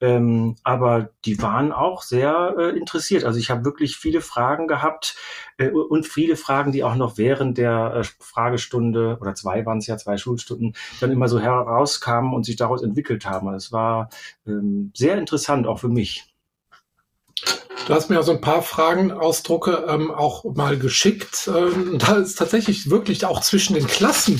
Ähm, 0.00 0.56
aber 0.62 1.10
die 1.24 1.40
waren 1.42 1.72
auch 1.72 2.02
sehr 2.02 2.54
äh, 2.58 2.76
interessiert. 2.76 3.24
Also 3.24 3.38
ich 3.38 3.50
habe 3.50 3.64
wirklich 3.64 3.96
viele 3.96 4.20
Fragen 4.20 4.66
gehabt 4.66 5.16
äh, 5.58 5.70
und 5.70 6.06
viele 6.06 6.36
Fragen, 6.36 6.72
die 6.72 6.84
auch 6.84 6.94
noch 6.94 7.18
während 7.18 7.58
der 7.58 7.94
äh, 7.96 8.04
Fragestunde 8.18 9.18
oder 9.20 9.34
zwei 9.34 9.66
waren 9.66 9.78
es 9.78 9.86
ja, 9.86 9.96
zwei 9.98 10.16
Schulstunden, 10.16 10.74
dann 11.00 11.12
immer 11.12 11.28
so 11.28 11.38
herauskamen 11.38 12.32
und 12.32 12.44
sich 12.44 12.56
daraus 12.56 12.82
entwickelt 12.82 13.26
haben. 13.26 13.48
Also 13.48 13.66
es 13.66 13.72
war 13.72 14.08
ähm, 14.46 14.90
sehr 14.94 15.18
interessant, 15.18 15.66
auch 15.66 15.78
für 15.78 15.88
mich. 15.88 16.29
Du 17.90 17.96
hast 17.96 18.08
mir 18.08 18.14
ja 18.14 18.22
so 18.22 18.30
ein 18.30 18.40
paar 18.40 18.62
Fragenausdrucke 18.62 19.84
ähm, 19.88 20.12
auch 20.12 20.44
mal 20.44 20.78
geschickt. 20.78 21.50
Ähm, 21.52 21.98
da 21.98 22.18
ist 22.18 22.38
tatsächlich 22.38 22.88
wirklich 22.88 23.24
auch 23.24 23.40
zwischen 23.40 23.74
den 23.74 23.88
Klassen 23.88 24.38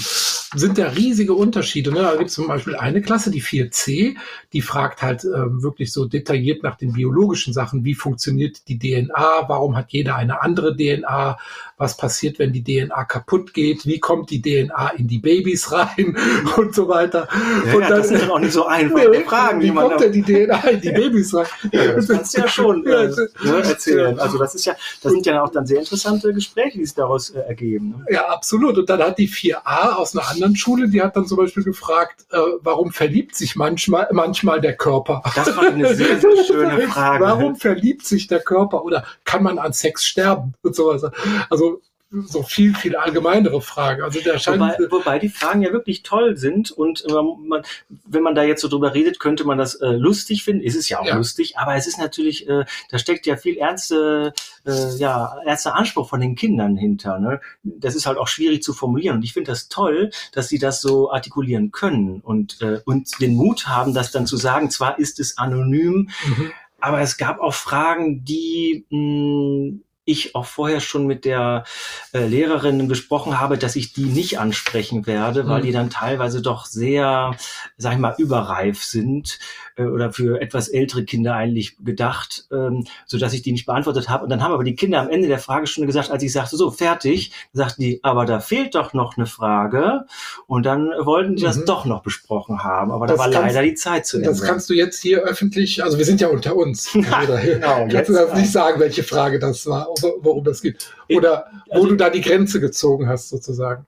sind 0.55 0.79
da 0.79 0.89
riesige 0.89 1.35
Unterschiede. 1.35 1.93
Ne? 1.93 2.03
Da 2.03 2.17
gibt 2.17 2.31
es 2.31 2.35
zum 2.35 2.49
Beispiel 2.49 2.75
eine 2.75 3.03
Klasse, 3.03 3.31
die 3.31 3.43
4c, 3.43 4.17
die 4.53 4.63
fragt 4.63 5.01
halt 5.01 5.25
ähm, 5.25 5.63
wirklich 5.63 5.93
so 5.93 6.07
detailliert 6.07 6.65
nach 6.65 6.77
den 6.77 6.93
biologischen 6.93 7.53
Sachen. 7.53 7.85
Wie 7.85 7.95
funktioniert 7.95 8.67
die 8.67 8.79
DNA? 8.79 9.45
Warum 9.47 9.77
hat 9.77 9.91
jeder 9.91 10.17
eine 10.17 10.43
andere 10.43 10.77
DNA? 10.77 11.39
Was 11.77 11.97
passiert, 11.97 12.41
wenn 12.41 12.53
die 12.53 12.65
DNA 12.65 13.05
kaputt 13.05 13.55
geht? 13.55 13.87
Wie 13.87 14.01
kommt 14.01 14.31
die 14.31 14.43
DNA 14.43 14.89
in 14.97 15.07
die 15.07 15.19
Babys 15.19 15.71
rein? 15.71 16.17
Und 16.57 16.75
so 16.75 16.89
weiter. 16.89 17.29
Ja, 17.67 17.75
und 17.75 17.83
ja, 17.83 17.89
dann, 17.89 17.99
das 17.99 18.09
sind 18.09 18.23
doch 18.23 18.31
auch 18.31 18.41
nicht 18.41 18.53
so 18.53 18.67
einfache 18.67 19.09
nee, 19.09 19.21
Fragen. 19.21 19.63
Wie 19.63 19.71
kommt 19.71 20.01
denn 20.01 20.13
die 20.13 20.23
DNA 20.23 20.69
in 20.69 20.81
die 20.81 20.91
Babys 20.91 21.33
rein? 21.33 21.47
Ja, 21.71 21.93
das 21.93 22.09
kannst 22.09 22.37
ja 22.37 22.49
schon. 22.49 22.85
Äh, 22.87 23.11
ne, 23.45 23.63
erzählen. 23.63 24.19
Also 24.19 24.39
das 24.39 24.55
ist 24.55 24.65
ja, 24.65 24.75
das 25.03 25.13
sind 25.13 25.27
ja 25.27 25.43
auch 25.43 25.51
dann 25.51 25.67
sehr 25.67 25.79
interessante 25.79 26.33
Gespräche, 26.33 26.79
die 26.79 26.85
sich 26.85 26.95
daraus 26.95 27.31
äh, 27.31 27.41
ergeben. 27.41 27.91
Ne? 27.91 28.15
Ja, 28.15 28.29
absolut. 28.29 28.79
Und 28.79 28.89
dann 28.89 29.01
hat 29.01 29.19
die 29.19 29.29
4a 29.29 29.95
aus 29.95 30.17
einer 30.17 30.29
anderen 30.29 30.57
Schule, 30.57 30.89
die 30.89 31.03
hat 31.03 31.17
dann 31.17 31.27
zum 31.27 31.39
Beispiel 31.39 31.65
gefragt, 31.65 32.27
äh, 32.31 32.39
warum 32.63 32.93
verliebt 32.93 33.35
sich 33.37 33.57
manchmal, 33.57 34.09
manchmal 34.13 34.61
der 34.61 34.77
Körper? 34.77 35.23
Das 35.35 35.57
war 35.57 35.65
eine 35.65 35.95
sehr, 35.95 36.21
sehr 36.21 36.45
schöne 36.47 36.89
Frage. 36.89 37.25
Warum 37.25 37.57
verliebt 37.57 38.07
sich 38.07 38.27
der 38.27 38.41
Körper? 38.41 38.85
Oder 38.85 39.05
kann 39.25 39.43
man 39.43 39.59
an 39.59 39.73
Sex 39.73 40.07
sterben? 40.07 40.55
Und 40.63 40.75
sowas. 40.75 41.05
Also 41.49 41.81
so 42.11 42.43
viel, 42.43 42.75
viel 42.75 42.97
allgemeinere 42.97 43.61
Fragen. 43.61 44.03
Also 44.03 44.21
der 44.21 44.39
scheint 44.39 44.61
wobei, 44.61 44.77
wobei 44.91 45.19
die 45.21 45.29
Fragen 45.29 45.63
ja 45.63 45.73
wirklich 45.73 46.03
toll 46.03 46.37
sind 46.37 46.73
und 46.73 47.05
man, 47.09 47.63
wenn 48.05 48.23
man 48.23 48.35
da 48.35 48.43
jetzt 48.43 48.63
so 48.63 48.69
drüber 48.69 48.95
redet, 48.95 49.21
könnte 49.21 49.45
man 49.45 49.59
das 49.59 49.77
äh, 49.77 49.87
lustig 49.91 50.43
finden. 50.43 50.63
Ist 50.63 50.75
es 50.75 50.89
ja 50.89 50.99
auch 50.99 51.07
ja. 51.07 51.17
lustig, 51.17 51.57
aber 51.57 51.77
es 51.77 51.87
ist 51.87 51.99
natürlich, 51.99 52.49
äh, 52.49 52.65
da 52.91 52.99
steckt 52.99 53.27
ja 53.27 53.37
viel 53.37 53.59
ernste, 53.59 54.33
äh, 54.67 54.97
ja, 54.97 55.37
ernster 55.45 55.77
Anspruch 55.77 56.09
von 56.09 56.21
den 56.21 56.35
Kindern 56.35 56.77
hinter. 56.77 57.21
Ne? 57.21 57.41
Das 57.63 57.95
ist 57.95 58.07
halt 58.07 58.19
auch 58.19 58.29
schwierig 58.29 58.65
zu 58.65 58.73
formulieren 58.73 59.19
und 59.19 59.23
ich 59.23 59.33
finde 59.33 59.53
das 59.53 59.69
toll, 59.69 60.11
dass 60.33 60.49
sie 60.49 60.59
das 60.59 60.81
so 60.81 61.13
artikulieren 61.13 61.71
können 61.71 62.21
und, 62.21 62.61
äh, 62.61 62.81
und 62.87 63.21
den 63.21 63.37
Mut 63.37 63.69
haben, 63.69 63.95
das 63.95 64.11
dann 64.11 64.27
zu 64.27 64.37
sagen. 64.37 64.71
Zwar 64.71 64.99
ist 64.99 65.21
es 65.21 65.39
anonym, 65.39 66.11
mhm. 66.27 66.53
aber 66.81 67.01
es 67.03 67.19
gab 67.19 67.39
auch 67.39 67.55
Fragen, 67.55 68.25
die 68.25 68.85
mh, 68.91 69.79
ich 70.11 70.35
auch 70.35 70.47
vorher 70.47 70.81
schon 70.81 71.07
mit 71.07 71.25
der 71.25 71.65
äh, 72.13 72.27
Lehrerin 72.27 72.89
besprochen 72.89 73.41
habe, 73.41 73.59
dass 73.59 73.77
ich 73.77 73.93
die 73.93 74.07
nicht 74.07 74.39
ansprechen 74.39 75.07
werde, 75.07 75.47
weil 75.49 75.61
mhm. 75.61 75.67
die 75.67 75.73
dann 75.73 75.91
teilweise 75.91 76.43
doch 76.43 76.67
sehr, 76.67 77.37
sag 77.77 77.95
ich 77.95 77.99
mal, 77.99 78.15
überreif 78.19 78.83
sind 78.83 79.39
äh, 79.81 79.87
oder 79.87 80.13
für 80.13 80.41
etwas 80.41 80.69
ältere 80.69 81.05
Kinder 81.05 81.35
eigentlich 81.35 81.77
gedacht, 81.83 82.47
ähm, 82.53 82.85
so 83.07 83.19
dass 83.19 83.33
ich 83.33 83.43
die 83.43 83.53
nicht 83.53 83.67
beantwortet 83.67 84.09
habe. 84.09 84.25
Und 84.25 84.31
dann 84.31 84.43
haben 84.43 84.53
aber 84.53 84.65
die 84.65 84.75
Kinder 84.75 85.01
am 85.01 85.09
Ende 85.09 85.29
der 85.29 85.39
Fragestunde 85.39 85.87
gesagt, 85.87 86.11
als 86.11 86.23
ich 86.23 86.33
sagte, 86.33 86.57
so 86.57 86.71
fertig, 86.71 87.33
sagten 87.53 87.83
die, 87.83 88.01
aber 88.03 88.27
da 88.27 88.41
fehlt 88.41 88.75
doch 88.75 88.93
noch 88.93 89.17
eine 89.17 89.27
Frage. 89.27 90.05
Und 90.47 90.67
dann 90.67 90.91
wollten 91.01 91.37
die 91.37 91.43
mhm. 91.43 91.47
das 91.47 91.65
doch 91.65 91.85
noch 91.85 92.03
besprochen 92.03 92.63
haben. 92.63 92.91
Aber 92.91 93.07
das 93.07 93.17
da 93.17 93.25
war 93.25 93.31
kannst, 93.31 93.55
leider 93.55 93.67
die 93.67 93.75
Zeit 93.75 94.07
zu 94.07 94.19
Ende. 94.19 94.29
Das 94.29 94.43
kannst 94.43 94.69
du 94.69 94.75
jetzt 94.75 95.01
hier 95.01 95.21
öffentlich, 95.21 95.83
also 95.83 95.99
wir 95.99 96.05
sind 96.05 96.21
ja 96.21 96.29
unter 96.29 96.57
uns. 96.57 96.91
Na, 96.95 97.25
genau, 97.25 97.89
kannst 97.91 98.11
du 98.11 98.15
das 98.15 98.35
nicht 98.35 98.53
sagen, 98.53 98.81
welche 98.81 99.03
Frage 99.03 99.39
das 99.39 99.67
war, 99.67 99.89
worum 100.21 100.45
das 100.45 100.61
geht? 100.61 100.91
Oder 101.09 101.47
wo 101.69 101.75
also, 101.75 101.89
du 101.89 101.97
da 101.97 102.11
die 102.11 102.21
Grenze 102.21 102.61
gezogen 102.61 103.09
hast, 103.09 103.31
sozusagen? 103.31 103.87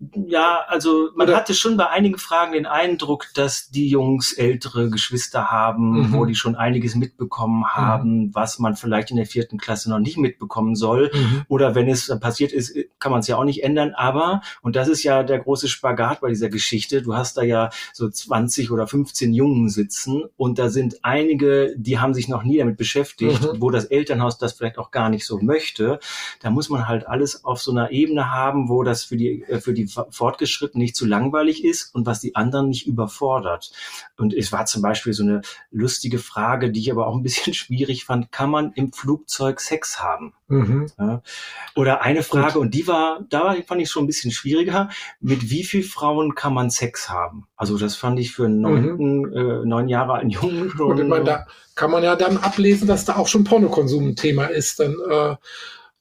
Ja, 0.00 0.60
also 0.68 1.10
man 1.16 1.26
Oder 1.26 1.36
hatte 1.38 1.54
schon 1.54 1.76
bei 1.76 1.88
einigen 1.88 2.18
Fragen 2.18 2.52
den 2.52 2.66
Eindruck, 2.66 3.26
dass 3.34 3.68
die 3.68 3.88
Jungs 3.88 4.32
ältere 4.32 4.90
Geschwister 4.90 5.50
haben, 5.50 5.90
mhm. 5.90 6.12
wo 6.12 6.24
die 6.24 6.36
schon 6.36 6.54
einiges 6.54 6.94
mitbekommen 6.94 7.60
mhm. 7.60 7.76
haben, 7.76 8.18
mhm. 8.18 8.34
was 8.34 8.60
man 8.60 8.76
vielleicht 8.76 9.10
in 9.10 9.16
der 9.16 9.26
vierten 9.26 9.58
Klasse 9.58 9.90
noch 9.90 9.98
nicht 9.98 10.16
mitbekommen 10.16 10.76
soll. 10.76 11.10
Mhm. 11.12 11.42
Oder 11.48 11.74
wenn 11.74 11.88
es 11.88 12.16
passiert 12.20 12.52
ist, 12.52 12.76
kann 12.98 13.12
man 13.12 13.20
es 13.20 13.26
ja 13.26 13.36
auch 13.36 13.44
nicht 13.44 13.62
ändern. 13.62 13.92
Aber, 13.94 14.42
und 14.62 14.76
das 14.76 14.88
ist 14.88 15.02
ja 15.02 15.22
der 15.22 15.38
große 15.38 15.68
Spagat 15.68 16.20
bei 16.20 16.28
dieser 16.28 16.48
Geschichte, 16.48 17.02
du 17.02 17.14
hast 17.14 17.36
da 17.36 17.42
ja 17.42 17.70
so 17.92 18.08
20 18.08 18.70
oder 18.70 18.86
15 18.86 19.32
Jungen 19.32 19.68
sitzen 19.68 20.24
und 20.36 20.58
da 20.58 20.68
sind 20.68 21.04
einige, 21.04 21.74
die 21.76 21.98
haben 21.98 22.14
sich 22.14 22.28
noch 22.28 22.42
nie 22.42 22.58
damit 22.58 22.76
beschäftigt, 22.76 23.42
mhm. 23.42 23.60
wo 23.60 23.70
das 23.70 23.84
Elternhaus 23.86 24.38
das 24.38 24.52
vielleicht 24.52 24.78
auch 24.78 24.90
gar 24.90 25.08
nicht 25.08 25.24
so 25.26 25.38
möchte. 25.38 25.98
Da 26.40 26.50
muss 26.50 26.68
man 26.68 26.88
halt 26.88 27.06
alles 27.06 27.44
auf 27.44 27.60
so 27.60 27.70
einer 27.70 27.90
Ebene 27.90 28.32
haben, 28.32 28.68
wo 28.68 28.82
das 28.82 29.04
für 29.04 29.16
die, 29.16 29.42
äh, 29.44 29.60
für 29.60 29.72
die 29.72 29.88
fortgeschritten 30.10 30.80
nicht 30.80 30.96
zu 30.96 31.06
langweilig 31.06 31.64
ist 31.64 31.94
und 31.94 32.06
was 32.06 32.20
die 32.20 32.34
anderen 32.34 32.68
nicht 32.68 32.86
überfordert. 32.86 33.72
Und 34.16 34.34
es 34.34 34.52
war 34.52 34.66
zum 34.66 34.82
Beispiel 34.82 35.12
so 35.12 35.22
eine 35.22 35.42
lustige 35.70 36.18
Frage, 36.18 36.70
die 36.70 36.80
ich 36.80 36.90
aber 36.90 37.06
auch 37.06 37.14
ein 37.14 37.22
bisschen 37.22 37.54
schwierig 37.54 38.04
fand. 38.04 38.32
Kann 38.32 38.50
man 38.50 38.72
im 38.72 38.92
Flugzeug 38.92 39.60
Sex 39.60 40.00
haben? 40.00 40.34
Mhm. 40.48 40.90
Ja. 40.98 41.22
Oder 41.74 42.02
eine 42.02 42.22
Frage, 42.22 42.54
Gut. 42.54 42.62
und 42.62 42.74
die 42.74 42.87
war, 42.88 43.24
da 43.28 43.54
fand 43.66 43.80
ich 43.80 43.90
schon 43.90 44.04
ein 44.04 44.06
bisschen 44.06 44.30
schwieriger. 44.30 44.88
Mit 45.20 45.50
wie 45.50 45.64
viel 45.64 45.82
Frauen 45.82 46.34
kann 46.34 46.54
man 46.54 46.70
Sex 46.70 47.08
haben? 47.08 47.46
Also 47.56 47.78
das 47.78 47.96
fand 47.96 48.18
ich 48.18 48.32
für 48.32 48.46
einen 48.46 48.60
neunten, 48.60 49.20
mhm. 49.20 49.32
äh, 49.32 49.64
neun 49.66 49.88
Jahre 49.88 50.14
alten 50.14 50.30
Jungen 50.30 50.70
schon. 50.76 50.90
Und 50.92 51.00
ich 51.00 51.06
meine, 51.06 51.24
da 51.24 51.46
kann 51.74 51.90
man 51.90 52.02
ja 52.02 52.16
dann 52.16 52.38
ablesen, 52.38 52.88
dass 52.88 53.04
da 53.04 53.16
auch 53.16 53.28
schon 53.28 53.44
Pornokonsum 53.44 54.08
ein 54.08 54.16
Thema 54.16 54.46
ist. 54.46 54.80
Dann 54.80 54.96
äh, 55.08 55.36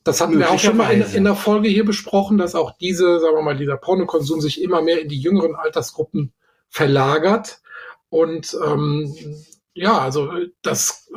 das 0.07 0.21
hatten 0.21 0.39
wir 0.39 0.49
auch 0.49 0.59
schon 0.59 0.77
mal 0.77 0.93
in, 0.93 1.01
in, 1.01 1.25
der 1.25 1.35
Folge 1.35 1.67
hier 1.67 1.83
besprochen, 1.83 2.37
dass 2.37 2.55
auch 2.55 2.71
diese, 2.77 3.19
sagen 3.19 3.35
wir 3.35 3.41
mal, 3.41 3.57
dieser 3.57 3.75
Pornokonsum 3.75 4.39
sich 4.39 4.61
immer 4.61 4.81
mehr 4.81 5.01
in 5.01 5.09
die 5.09 5.19
jüngeren 5.19 5.55
Altersgruppen 5.55 6.31
verlagert. 6.69 7.59
Und 8.09 8.57
ähm, 8.65 9.13
ja, 9.73 9.97
also 9.99 10.31
das, 10.61 11.11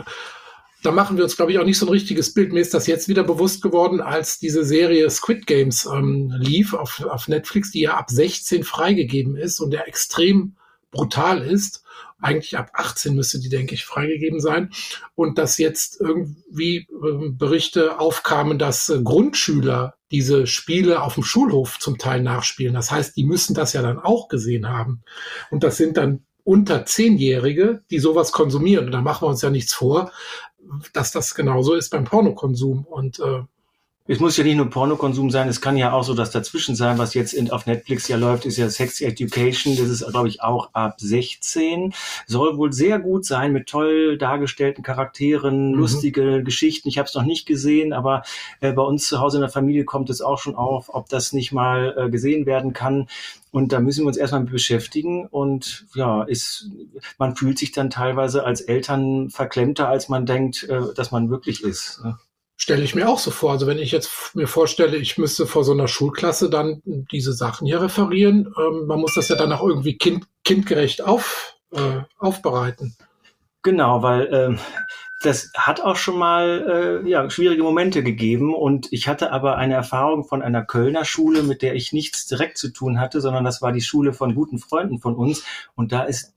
da 0.82 0.92
machen 0.92 1.16
wir 1.16 1.24
uns, 1.24 1.36
glaube 1.36 1.52
ich, 1.52 1.58
auch 1.58 1.64
nicht 1.64 1.78
so 1.78 1.86
ein 1.86 1.90
richtiges 1.90 2.32
Bild. 2.32 2.52
Mir 2.52 2.60
ist 2.60 2.74
das 2.74 2.86
jetzt 2.86 3.08
wieder 3.08 3.24
bewusst 3.24 3.62
geworden, 3.62 4.00
als 4.00 4.38
diese 4.38 4.64
Serie 4.64 5.08
Squid 5.10 5.46
Games 5.46 5.86
ähm, 5.86 6.32
lief 6.38 6.74
auf, 6.74 7.00
auf 7.04 7.28
Netflix, 7.28 7.70
die 7.70 7.82
ja 7.82 7.96
ab 7.96 8.10
16 8.10 8.64
freigegeben 8.64 9.36
ist 9.36 9.60
und 9.60 9.70
der 9.70 9.88
extrem 9.88 10.56
brutal 10.90 11.42
ist 11.42 11.84
eigentlich 12.20 12.56
ab 12.56 12.70
18 12.74 13.14
müsste 13.14 13.40
die, 13.40 13.48
denke 13.48 13.74
ich, 13.74 13.84
freigegeben 13.84 14.40
sein. 14.40 14.70
Und 15.14 15.38
dass 15.38 15.58
jetzt 15.58 16.00
irgendwie 16.00 16.86
äh, 16.88 17.30
Berichte 17.30 17.98
aufkamen, 17.98 18.58
dass 18.58 18.88
äh, 18.88 19.00
Grundschüler 19.02 19.94
diese 20.10 20.46
Spiele 20.46 21.02
auf 21.02 21.14
dem 21.14 21.22
Schulhof 21.22 21.78
zum 21.78 21.98
Teil 21.98 22.22
nachspielen. 22.22 22.74
Das 22.74 22.90
heißt, 22.90 23.16
die 23.16 23.24
müssen 23.24 23.54
das 23.54 23.72
ja 23.72 23.82
dann 23.82 23.98
auch 23.98 24.28
gesehen 24.28 24.68
haben. 24.68 25.02
Und 25.50 25.62
das 25.62 25.76
sind 25.76 25.96
dann 25.96 26.24
unter 26.42 26.84
Zehnjährige, 26.84 27.82
die 27.90 27.98
sowas 27.98 28.32
konsumieren. 28.32 28.86
Und 28.86 28.92
da 28.92 29.00
machen 29.02 29.24
wir 29.24 29.30
uns 29.30 29.42
ja 29.42 29.50
nichts 29.50 29.72
vor, 29.72 30.10
dass 30.92 31.12
das 31.12 31.34
genauso 31.34 31.74
ist 31.74 31.90
beim 31.90 32.04
Pornokonsum. 32.04 32.84
Und 32.84 33.18
äh, 33.20 33.42
es 34.10 34.18
muss 34.18 34.36
ja 34.36 34.42
nicht 34.42 34.56
nur 34.56 34.68
Pornokonsum 34.68 35.30
sein, 35.30 35.48
es 35.48 35.60
kann 35.60 35.76
ja 35.76 35.92
auch 35.92 36.02
so 36.02 36.14
das 36.14 36.32
dazwischen 36.32 36.74
sein, 36.74 36.98
was 36.98 37.14
jetzt 37.14 37.32
in, 37.32 37.52
auf 37.52 37.66
Netflix 37.66 38.08
ja 38.08 38.16
läuft, 38.16 38.44
ist 38.44 38.56
ja 38.56 38.68
Sex 38.68 39.00
Education, 39.00 39.76
das 39.76 39.88
ist, 39.88 40.04
glaube 40.04 40.26
ich, 40.26 40.42
auch 40.42 40.70
ab 40.72 40.96
16. 40.98 41.94
Soll 42.26 42.56
wohl 42.56 42.72
sehr 42.72 42.98
gut 42.98 43.24
sein, 43.24 43.52
mit 43.52 43.68
toll 43.68 44.18
dargestellten 44.18 44.82
Charakteren, 44.82 45.70
mhm. 45.70 45.78
lustige 45.78 46.42
Geschichten. 46.42 46.88
Ich 46.88 46.98
habe 46.98 47.06
es 47.06 47.14
noch 47.14 47.22
nicht 47.22 47.46
gesehen, 47.46 47.92
aber 47.92 48.24
äh, 48.58 48.72
bei 48.72 48.82
uns 48.82 49.06
zu 49.06 49.20
Hause 49.20 49.36
in 49.36 49.42
der 49.42 49.48
Familie 49.48 49.84
kommt 49.84 50.10
es 50.10 50.20
auch 50.20 50.40
schon 50.40 50.56
auf, 50.56 50.92
ob 50.92 51.08
das 51.08 51.32
nicht 51.32 51.52
mal 51.52 51.94
äh, 51.96 52.10
gesehen 52.10 52.46
werden 52.46 52.72
kann. 52.72 53.06
Und 53.52 53.72
da 53.72 53.78
müssen 53.78 54.02
wir 54.02 54.08
uns 54.08 54.16
erstmal 54.16 54.40
mit 54.40 54.50
beschäftigen. 54.50 55.26
Und 55.26 55.86
ja, 55.94 56.24
ist, 56.24 56.68
man 57.18 57.36
fühlt 57.36 57.60
sich 57.60 57.70
dann 57.70 57.90
teilweise 57.90 58.42
als 58.42 58.60
Eltern 58.60 59.30
verklemmter, 59.30 59.88
als 59.88 60.08
man 60.08 60.26
denkt, 60.26 60.64
äh, 60.64 60.80
dass 60.96 61.12
man 61.12 61.30
wirklich 61.30 61.62
ist. 61.62 62.00
Ne? 62.02 62.18
Stelle 62.60 62.84
ich 62.84 62.94
mir 62.94 63.08
auch 63.08 63.18
so 63.18 63.30
vor. 63.30 63.52
Also 63.52 63.66
wenn 63.66 63.78
ich 63.78 63.90
jetzt 63.90 64.34
mir 64.34 64.46
vorstelle, 64.46 64.98
ich 64.98 65.16
müsste 65.16 65.46
vor 65.46 65.64
so 65.64 65.72
einer 65.72 65.88
Schulklasse 65.88 66.50
dann 66.50 66.82
diese 66.84 67.32
Sachen 67.32 67.66
hier 67.66 67.80
referieren, 67.80 68.52
ähm, 68.58 68.86
man 68.86 69.00
muss 69.00 69.14
das 69.14 69.28
ja 69.28 69.36
dann 69.36 69.52
auch 69.52 69.66
irgendwie 69.66 69.96
kind, 69.96 70.26
kindgerecht 70.44 71.02
auf, 71.02 71.56
äh, 71.72 72.02
aufbereiten. 72.18 72.94
Genau, 73.62 74.02
weil 74.02 74.28
ähm, 74.30 74.58
das 75.22 75.50
hat 75.56 75.80
auch 75.80 75.96
schon 75.96 76.18
mal 76.18 77.02
äh, 77.02 77.08
ja, 77.08 77.28
schwierige 77.30 77.62
Momente 77.62 78.02
gegeben 78.02 78.54
und 78.54 78.88
ich 78.90 79.08
hatte 79.08 79.32
aber 79.32 79.56
eine 79.56 79.74
Erfahrung 79.74 80.24
von 80.24 80.42
einer 80.42 80.62
Kölner 80.62 81.06
Schule, 81.06 81.42
mit 81.42 81.62
der 81.62 81.74
ich 81.74 81.94
nichts 81.94 82.26
direkt 82.26 82.58
zu 82.58 82.72
tun 82.72 83.00
hatte, 83.00 83.22
sondern 83.22 83.44
das 83.44 83.62
war 83.62 83.72
die 83.72 83.80
Schule 83.80 84.12
von 84.12 84.34
guten 84.34 84.58
Freunden 84.58 84.98
von 84.98 85.16
uns 85.16 85.44
und 85.74 85.92
da 85.92 86.02
ist 86.02 86.34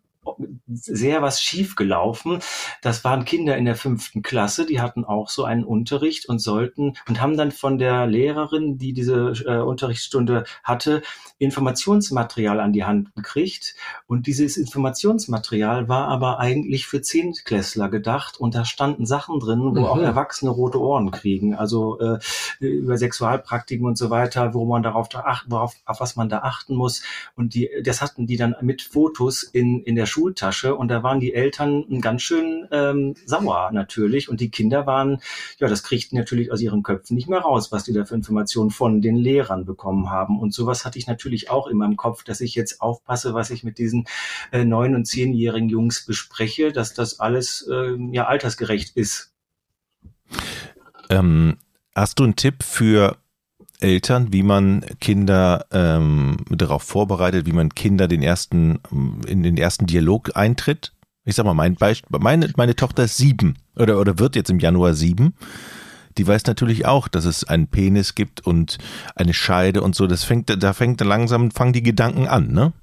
sehr 0.68 1.22
was 1.22 1.42
schief 1.42 1.76
gelaufen. 1.76 2.40
Das 2.82 3.04
waren 3.04 3.26
Kinder 3.26 3.58
in 3.58 3.66
der 3.66 3.76
fünften 3.76 4.22
Klasse, 4.22 4.66
die 4.66 4.82
hatten 4.82 5.06
auch 5.06 5.30
so 5.30 5.44
einen 5.44 5.64
Unterricht 5.64 6.28
und 6.28 6.40
sollten 6.40 6.94
und 7.08 7.22
haben 7.22 7.38
dann 7.38 7.52
von 7.52 7.78
der 7.78 8.08
Lehrerin, 8.08 8.78
die 8.78 8.94
diese 8.94 9.34
äh, 9.46 9.60
Unterrichtsstunde 9.60 10.46
hatte, 10.64 11.02
Informationsmaterial 11.38 12.60
an 12.60 12.74
die 12.74 12.86
Hand 12.86 13.14
gekriegt. 13.16 13.76
Und 14.08 14.28
dieses 14.28 14.58
Informationsmaterial 14.58 15.88
war 15.88 16.08
aber 16.08 16.40
eigentlich 16.40 16.88
für 16.88 17.02
Zehntklässler 17.02 17.90
gedacht 17.90 18.40
und 18.40 18.56
da 18.56 18.66
standen 18.66 19.06
Sachen 19.06 19.40
drin, 19.40 19.62
wo 19.76 19.82
mhm. 19.82 19.86
auch 19.86 19.98
Erwachsene 19.98 20.52
rote 20.52 20.80
Ohren 20.80 21.12
kriegen. 21.12 21.56
Also 21.56 22.00
äh, 22.00 22.20
über 22.60 22.98
Sexualpraktiken 22.98 23.86
und 23.86 23.98
so 23.98 24.10
weiter, 24.10 24.54
wo 24.54 24.66
man 24.66 24.84
darauf 24.84 25.08
achten, 25.14 25.52
worauf, 25.52 25.76
auf 25.86 26.00
was 26.00 26.16
man 26.16 26.30
da 26.30 26.40
achten 26.40 26.76
muss. 26.76 27.04
Und 27.36 27.54
die, 27.56 27.70
das 27.84 28.02
hatten 28.02 28.26
die 28.28 28.38
dann 28.38 28.56
mit 28.62 28.82
Fotos 28.82 29.44
in, 29.44 29.84
in 29.84 29.96
der 29.96 30.06
Schultasche 30.14 30.76
und 30.76 30.90
da 30.90 31.02
waren 31.02 31.20
die 31.20 31.34
Eltern 31.34 32.00
ganz 32.02 32.22
schön 32.22 32.68
ähm, 32.72 33.16
sauer 33.26 33.72
natürlich 33.72 34.30
und 34.30 34.40
die 34.40 34.52
Kinder 34.52 34.86
waren, 34.86 35.22
ja, 35.58 35.68
das 35.68 35.82
kriegten 35.82 36.18
natürlich 36.18 36.52
aus 36.52 36.62
ihren 36.62 36.84
Köpfen 36.84 37.16
nicht 37.16 37.28
mehr 37.28 37.40
raus, 37.40 37.72
was 37.72 37.84
die 37.84 37.94
da 37.94 38.06
für 38.06 38.14
Informationen 38.14 38.70
von 38.70 39.02
den 39.02 39.16
Lehrern 39.16 39.66
bekommen 39.66 40.12
haben. 40.12 40.40
Und 40.40 40.54
sowas 40.54 40.86
hatte 40.86 41.00
ich 41.00 41.08
natürlich 41.08 41.50
auch 41.50 41.68
in 41.68 41.78
meinem 41.78 41.98
Kopf, 41.98 42.24
dass 42.24 42.42
ich 42.42 42.54
jetzt 42.54 42.80
aufpasse, 42.80 43.34
was 43.34 43.50
ich 43.50 43.64
mit 43.64 43.80
diesen 43.80 44.06
äh, 44.52 44.66
neun- 44.66 44.94
und 44.94 45.06
zehnjährigen 45.06 45.70
Jungs 45.70 46.06
bespreche, 46.06 46.72
dass 46.72 46.94
das 46.94 47.20
alles 47.20 47.68
äh, 47.72 47.98
ja 48.12 48.28
altersgerecht 48.28 48.96
ist. 48.96 49.34
Ähm, 51.10 51.58
hast 51.96 52.20
du 52.20 52.24
einen 52.24 52.36
Tipp 52.36 52.62
für 52.62 53.18
Eltern, 53.84 54.32
wie 54.32 54.44
man 54.44 54.86
Kinder 55.00 55.66
ähm, 55.72 56.38
darauf 56.50 56.84
vorbereitet, 56.84 57.46
wie 57.46 57.52
man 57.52 57.70
Kinder 57.70 58.08
den 58.08 58.24
ersten, 58.24 58.80
in 59.28 59.44
den 59.44 59.58
ersten 59.58 59.86
Dialog 59.86 60.36
eintritt. 60.36 60.94
Ich 61.26 61.36
sag 61.36 61.46
mal, 61.46 61.54
mein 61.54 61.76
Beispiel, 61.76 62.20
meine, 62.20 62.52
meine 62.56 62.76
Tochter 62.76 63.04
ist 63.04 63.18
sieben 63.18 63.58
oder, 63.76 64.00
oder 64.00 64.20
wird 64.20 64.36
jetzt 64.36 64.50
im 64.50 64.60
Januar 64.60 64.94
sieben. 64.94 65.36
Die 66.18 66.28
weiß 66.28 66.46
natürlich 66.46 66.86
auch, 66.86 67.08
dass 67.08 67.26
es 67.26 67.44
einen 67.44 67.68
Penis 67.68 68.16
gibt 68.16 68.46
und 68.46 68.78
eine 69.16 69.34
Scheide 69.34 69.82
und 69.82 69.96
so. 69.96 70.08
Das 70.08 70.24
fängt, 70.24 70.64
da 70.64 70.74
fängt 70.74 71.02
langsam, 71.02 71.52
fangen 71.52 71.74
die 71.74 71.84
Gedanken 71.84 72.28
an, 72.28 72.52
ne? 72.52 72.74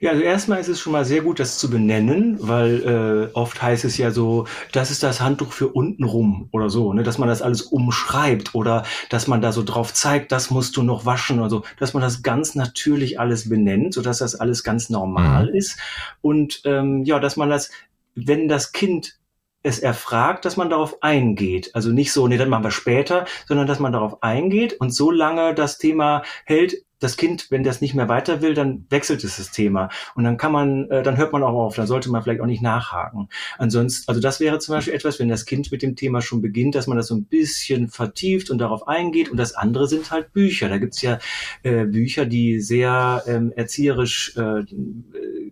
Ja, 0.00 0.10
also 0.10 0.22
erstmal 0.22 0.60
ist 0.60 0.68
es 0.68 0.78
schon 0.78 0.92
mal 0.92 1.04
sehr 1.04 1.22
gut, 1.22 1.40
das 1.40 1.58
zu 1.58 1.68
benennen, 1.70 2.38
weil 2.40 3.30
äh, 3.32 3.34
oft 3.34 3.60
heißt 3.60 3.84
es 3.84 3.98
ja 3.98 4.12
so, 4.12 4.46
das 4.70 4.92
ist 4.92 5.02
das 5.02 5.20
Handtuch 5.20 5.52
für 5.52 5.68
untenrum 5.68 6.48
oder 6.52 6.70
so, 6.70 6.92
ne, 6.92 7.02
dass 7.02 7.18
man 7.18 7.28
das 7.28 7.42
alles 7.42 7.62
umschreibt 7.62 8.54
oder 8.54 8.84
dass 9.10 9.26
man 9.26 9.40
da 9.40 9.50
so 9.50 9.64
drauf 9.64 9.92
zeigt, 9.92 10.30
das 10.30 10.50
musst 10.50 10.76
du 10.76 10.82
noch 10.82 11.04
waschen 11.04 11.40
oder 11.40 11.50
so, 11.50 11.64
dass 11.78 11.94
man 11.94 12.02
das 12.02 12.22
ganz 12.22 12.54
natürlich 12.54 13.18
alles 13.18 13.48
benennt, 13.48 13.94
so 13.94 14.02
dass 14.02 14.18
das 14.18 14.36
alles 14.36 14.62
ganz 14.62 14.88
normal 14.88 15.50
mhm. 15.50 15.56
ist 15.56 15.78
und 16.20 16.62
ähm, 16.64 17.02
ja, 17.04 17.18
dass 17.18 17.36
man 17.36 17.50
das, 17.50 17.72
wenn 18.14 18.46
das 18.46 18.70
Kind 18.70 19.18
es 19.64 19.80
erfragt, 19.80 20.44
dass 20.44 20.56
man 20.56 20.70
darauf 20.70 21.02
eingeht. 21.02 21.74
Also 21.74 21.90
nicht 21.90 22.12
so, 22.12 22.28
nee, 22.28 22.36
dann 22.36 22.48
machen 22.48 22.64
wir 22.64 22.70
später, 22.70 23.26
sondern 23.46 23.66
dass 23.66 23.80
man 23.80 23.92
darauf 23.92 24.22
eingeht 24.22 24.74
und 24.74 24.94
so 24.94 25.10
lange 25.10 25.54
das 25.54 25.78
Thema 25.78 26.22
hält, 26.44 26.84
das 27.00 27.16
Kind, 27.16 27.50
wenn 27.50 27.62
das 27.62 27.80
nicht 27.80 27.94
mehr 27.94 28.08
weiter 28.08 28.42
will, 28.42 28.54
dann 28.54 28.86
wechselt 28.90 29.22
es 29.24 29.36
das 29.36 29.50
Thema. 29.50 29.88
Und 30.14 30.24
dann 30.24 30.36
kann 30.36 30.52
man, 30.52 30.90
äh, 30.90 31.02
dann 31.02 31.16
hört 31.16 31.32
man 31.32 31.42
auch 31.42 31.54
auf, 31.54 31.76
dann 31.76 31.86
sollte 31.86 32.10
man 32.10 32.22
vielleicht 32.22 32.40
auch 32.40 32.46
nicht 32.46 32.62
nachhaken. 32.62 33.28
Ansonsten, 33.56 34.08
also 34.08 34.20
das 34.20 34.40
wäre 34.40 34.58
zum 34.58 34.74
Beispiel 34.74 34.94
etwas, 34.94 35.18
wenn 35.18 35.28
das 35.28 35.46
Kind 35.46 35.70
mit 35.70 35.82
dem 35.82 35.96
Thema 35.96 36.20
schon 36.20 36.42
beginnt, 36.42 36.74
dass 36.74 36.86
man 36.86 36.96
das 36.96 37.06
so 37.06 37.14
ein 37.14 37.24
bisschen 37.24 37.88
vertieft 37.88 38.50
und 38.50 38.58
darauf 38.58 38.88
eingeht. 38.88 39.28
Und 39.28 39.36
das 39.36 39.54
andere 39.54 39.86
sind 39.86 40.10
halt 40.10 40.32
Bücher. 40.32 40.68
Da 40.68 40.78
gibt's 40.78 41.02
ja 41.02 41.18
äh, 41.62 41.84
Bücher, 41.84 42.26
die 42.26 42.60
sehr 42.60 43.22
ähm, 43.26 43.52
erzieherisch 43.54 44.36
äh, 44.36 44.64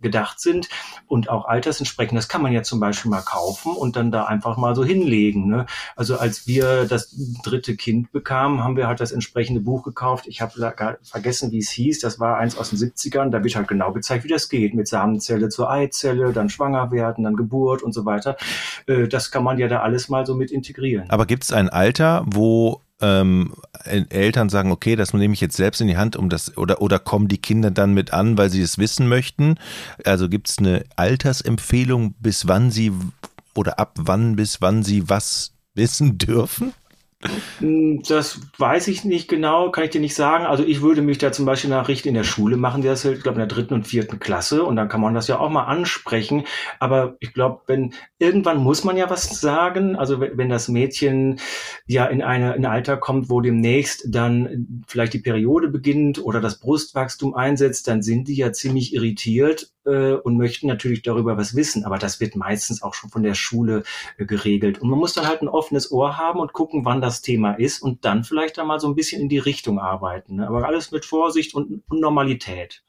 gedacht 0.00 0.40
sind 0.40 0.68
und 1.06 1.28
auch 1.30 1.46
altersentsprechend. 1.46 2.16
Das 2.18 2.28
kann 2.28 2.42
man 2.42 2.52
ja 2.52 2.62
zum 2.62 2.80
Beispiel 2.80 3.10
mal 3.10 3.22
kaufen 3.22 3.74
und 3.74 3.96
dann 3.96 4.10
da 4.10 4.24
einfach 4.24 4.56
mal 4.56 4.74
so 4.74 4.84
hinlegen. 4.84 5.48
Ne? 5.48 5.66
Also 5.94 6.16
als 6.16 6.46
wir 6.46 6.86
das 6.86 7.14
dritte 7.42 7.76
Kind 7.76 8.12
bekamen, 8.12 8.62
haben 8.62 8.76
wir 8.76 8.86
halt 8.86 9.00
das 9.00 9.12
entsprechende 9.12 9.60
Buch 9.60 9.82
gekauft. 9.82 10.26
Ich 10.26 10.40
habe 10.40 10.52
vergessen, 11.02 11.35
wie 11.42 11.58
es 11.58 11.70
hieß. 11.70 12.00
Das 12.00 12.18
war 12.20 12.38
eins 12.38 12.56
aus 12.56 12.70
den 12.70 12.78
70ern. 12.78 13.30
Da 13.30 13.42
wird 13.42 13.56
halt 13.56 13.68
genau 13.68 13.92
gezeigt, 13.92 14.24
wie 14.24 14.28
das 14.28 14.48
geht. 14.48 14.74
Mit 14.74 14.88
Samenzelle 14.88 15.48
zur 15.48 15.70
Eizelle, 15.70 16.32
dann 16.32 16.48
schwanger 16.48 16.90
werden, 16.90 17.24
dann 17.24 17.36
Geburt 17.36 17.82
und 17.82 17.92
so 17.92 18.04
weiter. 18.04 18.36
Äh, 18.86 19.08
das 19.08 19.30
kann 19.30 19.44
man 19.44 19.58
ja 19.58 19.68
da 19.68 19.80
alles 19.80 20.08
mal 20.08 20.26
so 20.26 20.34
mit 20.34 20.50
integrieren. 20.50 21.10
Aber 21.10 21.26
gibt 21.26 21.44
es 21.44 21.52
ein 21.52 21.68
Alter, 21.68 22.24
wo 22.26 22.82
ähm, 23.00 23.54
Eltern 23.84 24.48
sagen, 24.48 24.70
okay, 24.72 24.96
das 24.96 25.12
nehme 25.12 25.34
ich 25.34 25.40
jetzt 25.40 25.56
selbst 25.56 25.80
in 25.80 25.86
die 25.86 25.96
Hand, 25.96 26.16
um 26.16 26.28
das, 26.28 26.56
oder, 26.56 26.80
oder 26.80 26.98
kommen 26.98 27.28
die 27.28 27.38
Kinder 27.40 27.70
dann 27.70 27.92
mit 27.92 28.12
an, 28.12 28.38
weil 28.38 28.50
sie 28.50 28.62
es 28.62 28.78
wissen 28.78 29.08
möchten? 29.08 29.56
Also 30.04 30.28
gibt 30.28 30.48
es 30.48 30.58
eine 30.58 30.84
Altersempfehlung, 30.96 32.14
bis 32.18 32.48
wann 32.48 32.70
sie 32.70 32.92
oder 33.54 33.78
ab 33.78 33.94
wann 33.98 34.36
bis 34.36 34.60
wann 34.60 34.82
sie 34.82 35.08
was 35.08 35.52
wissen 35.74 36.18
dürfen? 36.18 36.72
Hm, 37.58 38.02
das 38.06 38.40
weiß 38.58 38.88
ich 38.88 39.04
nicht 39.04 39.28
genau, 39.28 39.70
kann 39.70 39.84
ich 39.84 39.90
dir 39.90 40.00
nicht 40.00 40.14
sagen. 40.14 40.46
Also 40.46 40.64
ich 40.64 40.82
würde 40.82 41.02
mich 41.02 41.18
da 41.18 41.32
zum 41.32 41.46
Beispiel 41.46 41.70
nachrichten 41.70 42.08
in 42.08 42.14
der 42.14 42.24
Schule 42.24 42.56
machen, 42.56 42.82
die 42.82 42.88
das, 42.88 43.04
ich 43.04 43.22
glaube, 43.22 43.40
in 43.40 43.48
der 43.48 43.54
dritten 43.54 43.74
und 43.74 43.86
vierten 43.86 44.18
Klasse 44.18 44.64
und 44.64 44.76
dann 44.76 44.88
kann 44.88 45.00
man 45.00 45.14
das 45.14 45.28
ja 45.28 45.38
auch 45.38 45.50
mal 45.50 45.64
ansprechen. 45.64 46.44
Aber 46.80 47.16
ich 47.20 47.32
glaube, 47.32 47.62
wenn 47.66 47.94
irgendwann 48.18 48.58
muss 48.58 48.84
man 48.84 48.96
ja 48.96 49.10
was 49.10 49.40
sagen. 49.40 49.96
Also 49.96 50.20
wenn 50.20 50.48
das 50.48 50.68
Mädchen 50.68 51.40
ja 51.86 52.06
in, 52.06 52.22
eine, 52.22 52.54
in 52.54 52.64
ein 52.64 52.72
Alter 52.72 52.96
kommt, 52.96 53.30
wo 53.30 53.40
demnächst 53.40 54.06
dann 54.08 54.84
vielleicht 54.86 55.14
die 55.14 55.18
Periode 55.18 55.68
beginnt 55.68 56.22
oder 56.22 56.40
das 56.40 56.58
Brustwachstum 56.58 57.34
einsetzt, 57.34 57.88
dann 57.88 58.02
sind 58.02 58.28
die 58.28 58.36
ja 58.36 58.52
ziemlich 58.52 58.94
irritiert 58.94 59.70
äh, 59.86 60.14
und 60.14 60.36
möchten 60.36 60.66
natürlich 60.66 61.02
darüber 61.02 61.36
was 61.36 61.54
wissen. 61.54 61.84
Aber 61.84 61.98
das 61.98 62.20
wird 62.20 62.36
meistens 62.36 62.82
auch 62.82 62.94
schon 62.94 63.10
von 63.10 63.22
der 63.22 63.34
Schule 63.34 63.84
äh, 64.18 64.26
geregelt. 64.26 64.80
Und 64.80 64.90
man 64.90 64.98
muss 64.98 65.14
dann 65.14 65.26
halt 65.26 65.42
ein 65.42 65.48
offenes 65.48 65.90
Ohr 65.90 66.16
haben 66.16 66.40
und 66.40 66.52
gucken, 66.52 66.84
wann 66.84 67.00
das 67.00 67.22
Thema 67.22 67.52
ist 67.52 67.80
und 67.80 68.04
dann 68.04 68.24
vielleicht 68.24 68.58
einmal 68.58 68.80
so 68.80 68.88
ein 68.88 68.94
bisschen 68.94 69.22
in 69.22 69.28
die 69.28 69.38
Richtung 69.38 69.78
arbeiten. 69.78 70.36
Ne? 70.36 70.48
Aber 70.48 70.66
alles 70.66 70.90
mit 70.90 71.04
Vorsicht 71.04 71.54
und, 71.54 71.82
und 71.88 72.00
Normalität. 72.00 72.82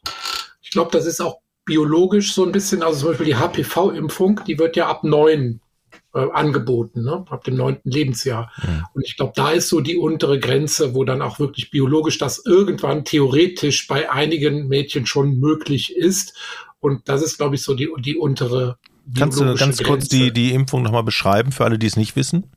Ich 0.61 0.71
glaube, 0.71 0.91
das 0.91 1.05
ist 1.05 1.21
auch 1.21 1.39
biologisch 1.65 2.33
so 2.33 2.45
ein 2.45 2.51
bisschen, 2.51 2.81
also 2.81 2.99
zum 2.99 3.09
Beispiel 3.09 3.27
die 3.27 3.35
HPV-Impfung, 3.35 4.41
die 4.47 4.57
wird 4.57 4.75
ja 4.75 4.87
ab 4.87 5.03
neun 5.03 5.61
äh, 6.13 6.31
angeboten, 6.31 7.03
ne? 7.03 7.25
ab 7.29 7.43
dem 7.43 7.55
neunten 7.55 7.91
Lebensjahr. 7.91 8.51
Mhm. 8.61 8.85
Und 8.93 9.05
ich 9.05 9.17
glaube, 9.17 9.33
da 9.35 9.51
ist 9.51 9.69
so 9.69 9.81
die 9.81 9.97
untere 9.97 10.39
Grenze, 10.39 10.95
wo 10.95 11.03
dann 11.03 11.21
auch 11.21 11.39
wirklich 11.39 11.69
biologisch 11.69 12.17
das 12.17 12.43
irgendwann 12.45 13.05
theoretisch 13.05 13.87
bei 13.87 14.09
einigen 14.09 14.67
Mädchen 14.67 15.05
schon 15.05 15.39
möglich 15.39 15.95
ist. 15.95 16.35
Und 16.79 17.09
das 17.09 17.21
ist, 17.21 17.37
glaube 17.37 17.55
ich, 17.55 17.63
so 17.63 17.73
die, 17.73 17.89
die 17.99 18.15
untere. 18.15 18.77
Kannst 19.17 19.39
du 19.39 19.45
ganz 19.45 19.59
Grenze. 19.59 19.83
kurz 19.83 20.07
die, 20.09 20.31
die 20.31 20.53
Impfung 20.53 20.83
nochmal 20.83 21.03
beschreiben 21.03 21.51
für 21.51 21.63
alle, 21.63 21.79
die 21.79 21.87
es 21.87 21.95
nicht 21.95 22.15
wissen? 22.15 22.51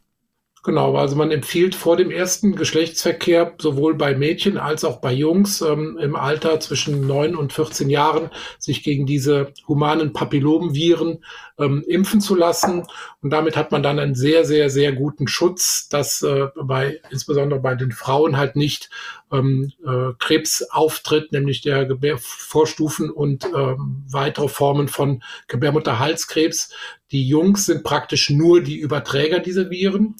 Genau, 0.63 0.95
also 0.95 1.17
man 1.17 1.31
empfiehlt 1.31 1.75
vor 1.75 1.97
dem 1.97 2.11
ersten 2.11 2.55
Geschlechtsverkehr 2.55 3.55
sowohl 3.59 3.95
bei 3.95 4.15
Mädchen 4.15 4.59
als 4.59 4.85
auch 4.85 5.01
bei 5.01 5.11
Jungs 5.11 5.63
ähm, 5.63 5.97
im 5.99 6.15
Alter 6.15 6.61
zwischen 6.61 7.07
neun 7.07 7.35
und 7.35 7.55
14 7.55 7.89
Jahren 7.89 8.29
sich 8.59 8.83
gegen 8.83 9.07
diese 9.07 9.55
humanen 9.67 10.13
Papillomviren 10.13 11.25
ähm, 11.59 11.83
impfen 11.89 12.21
zu 12.21 12.35
lassen. 12.35 12.87
Und 13.23 13.31
damit 13.31 13.57
hat 13.57 13.73
man 13.73 13.83
dann 13.83 13.99
einen 13.99 14.15
sehr, 14.15 14.45
sehr, 14.45 14.69
sehr 14.69 14.93
guten 14.93 15.29
Schutz, 15.29 15.89
dass 15.89 16.21
äh, 16.21 16.49
bei, 16.63 17.01
insbesondere 17.11 17.61
bei 17.61 17.75
den 17.75 17.91
Frauen 17.93 18.37
halt 18.37 18.55
nicht 18.55 18.91
ähm, 19.33 19.73
äh, 19.83 20.13
Krebs 20.19 20.61
auftritt, 20.71 21.33
nämlich 21.33 21.63
der 21.63 21.87
Gebärvorstufen 21.87 23.09
und 23.09 23.47
ähm, 23.47 24.05
weitere 24.11 24.49
Formen 24.49 24.89
von 24.89 25.23
Gebärmutterhalskrebs. 25.49 26.71
Die 27.13 27.27
Jungs 27.27 27.65
sind 27.65 27.83
praktisch 27.83 28.29
nur 28.29 28.63
die 28.63 28.77
Überträger 28.77 29.39
dieser 29.39 29.71
Viren. 29.71 30.17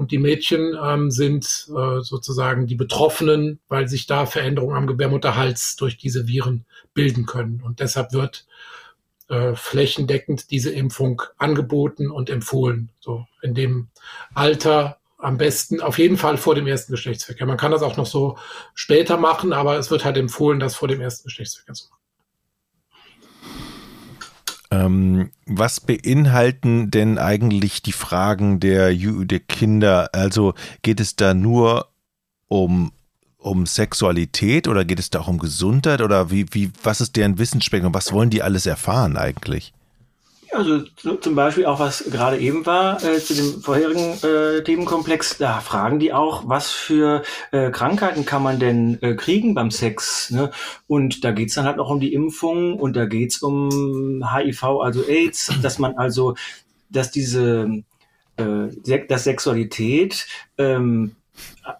Und 0.00 0.12
die 0.12 0.18
Mädchen 0.18 0.78
ähm, 0.82 1.10
sind 1.10 1.44
äh, 1.76 2.00
sozusagen 2.00 2.66
die 2.66 2.74
Betroffenen, 2.74 3.60
weil 3.68 3.86
sich 3.86 4.06
da 4.06 4.24
Veränderungen 4.24 4.74
am 4.74 4.86
Gebärmutterhals 4.86 5.76
durch 5.76 5.98
diese 5.98 6.26
Viren 6.26 6.64
bilden 6.94 7.26
können. 7.26 7.60
Und 7.62 7.80
deshalb 7.80 8.14
wird 8.14 8.46
äh, 9.28 9.54
flächendeckend 9.54 10.50
diese 10.50 10.70
Impfung 10.70 11.20
angeboten 11.36 12.10
und 12.10 12.30
empfohlen. 12.30 12.92
So 12.98 13.26
in 13.42 13.52
dem 13.52 13.88
Alter 14.32 14.96
am 15.18 15.36
besten 15.36 15.82
auf 15.82 15.98
jeden 15.98 16.16
Fall 16.16 16.38
vor 16.38 16.54
dem 16.54 16.66
ersten 16.66 16.92
Geschlechtsverkehr. 16.92 17.46
Man 17.46 17.58
kann 17.58 17.70
das 17.70 17.82
auch 17.82 17.98
noch 17.98 18.06
so 18.06 18.38
später 18.72 19.18
machen, 19.18 19.52
aber 19.52 19.76
es 19.76 19.90
wird 19.90 20.06
halt 20.06 20.16
empfohlen, 20.16 20.60
das 20.60 20.76
vor 20.76 20.88
dem 20.88 21.02
ersten 21.02 21.24
Geschlechtsverkehr 21.24 21.74
zu 21.74 21.90
machen. 21.90 21.99
Ähm, 24.70 25.30
was 25.46 25.80
beinhalten 25.80 26.90
denn 26.90 27.18
eigentlich 27.18 27.82
die 27.82 27.92
Fragen 27.92 28.60
der, 28.60 28.94
der 28.94 29.40
Kinder? 29.40 30.10
Also 30.12 30.54
geht 30.82 31.00
es 31.00 31.16
da 31.16 31.34
nur 31.34 31.88
um, 32.46 32.92
um 33.38 33.66
Sexualität 33.66 34.68
oder 34.68 34.84
geht 34.84 35.00
es 35.00 35.10
da 35.10 35.20
auch 35.20 35.28
um 35.28 35.38
Gesundheit 35.38 36.02
oder 36.02 36.30
wie, 36.30 36.46
wie, 36.52 36.70
was 36.82 37.00
ist 37.00 37.16
deren 37.16 37.38
Wissensspektrum? 37.38 37.94
Was 37.94 38.12
wollen 38.12 38.30
die 38.30 38.42
alles 38.42 38.66
erfahren 38.66 39.16
eigentlich? 39.16 39.72
Also 40.52 40.82
zum 41.20 41.34
Beispiel 41.36 41.66
auch, 41.66 41.78
was 41.78 42.04
gerade 42.10 42.38
eben 42.38 42.66
war, 42.66 43.02
äh, 43.04 43.20
zu 43.20 43.34
dem 43.34 43.62
vorherigen 43.62 44.18
äh, 44.22 44.62
Themenkomplex, 44.64 45.38
da 45.38 45.60
fragen 45.60 46.00
die 46.00 46.12
auch, 46.12 46.48
was 46.48 46.70
für 46.70 47.22
äh, 47.52 47.70
Krankheiten 47.70 48.24
kann 48.24 48.42
man 48.42 48.58
denn 48.58 49.00
äh, 49.00 49.14
kriegen 49.14 49.54
beim 49.54 49.70
Sex? 49.70 50.30
Ne? 50.30 50.50
Und 50.88 51.24
da 51.24 51.30
geht's 51.30 51.54
dann 51.54 51.66
halt 51.66 51.78
auch 51.78 51.90
um 51.90 52.00
die 52.00 52.12
Impfung 52.12 52.78
und 52.80 52.96
da 52.96 53.06
geht's 53.06 53.42
um 53.42 54.24
HIV, 54.34 54.64
also 54.82 55.04
AIDS, 55.04 55.52
dass 55.62 55.78
man 55.78 55.96
also, 55.96 56.34
dass 56.88 57.12
diese, 57.12 57.82
äh, 58.36 59.06
dass 59.06 59.24
Sexualität 59.24 60.26
ähm, 60.58 61.14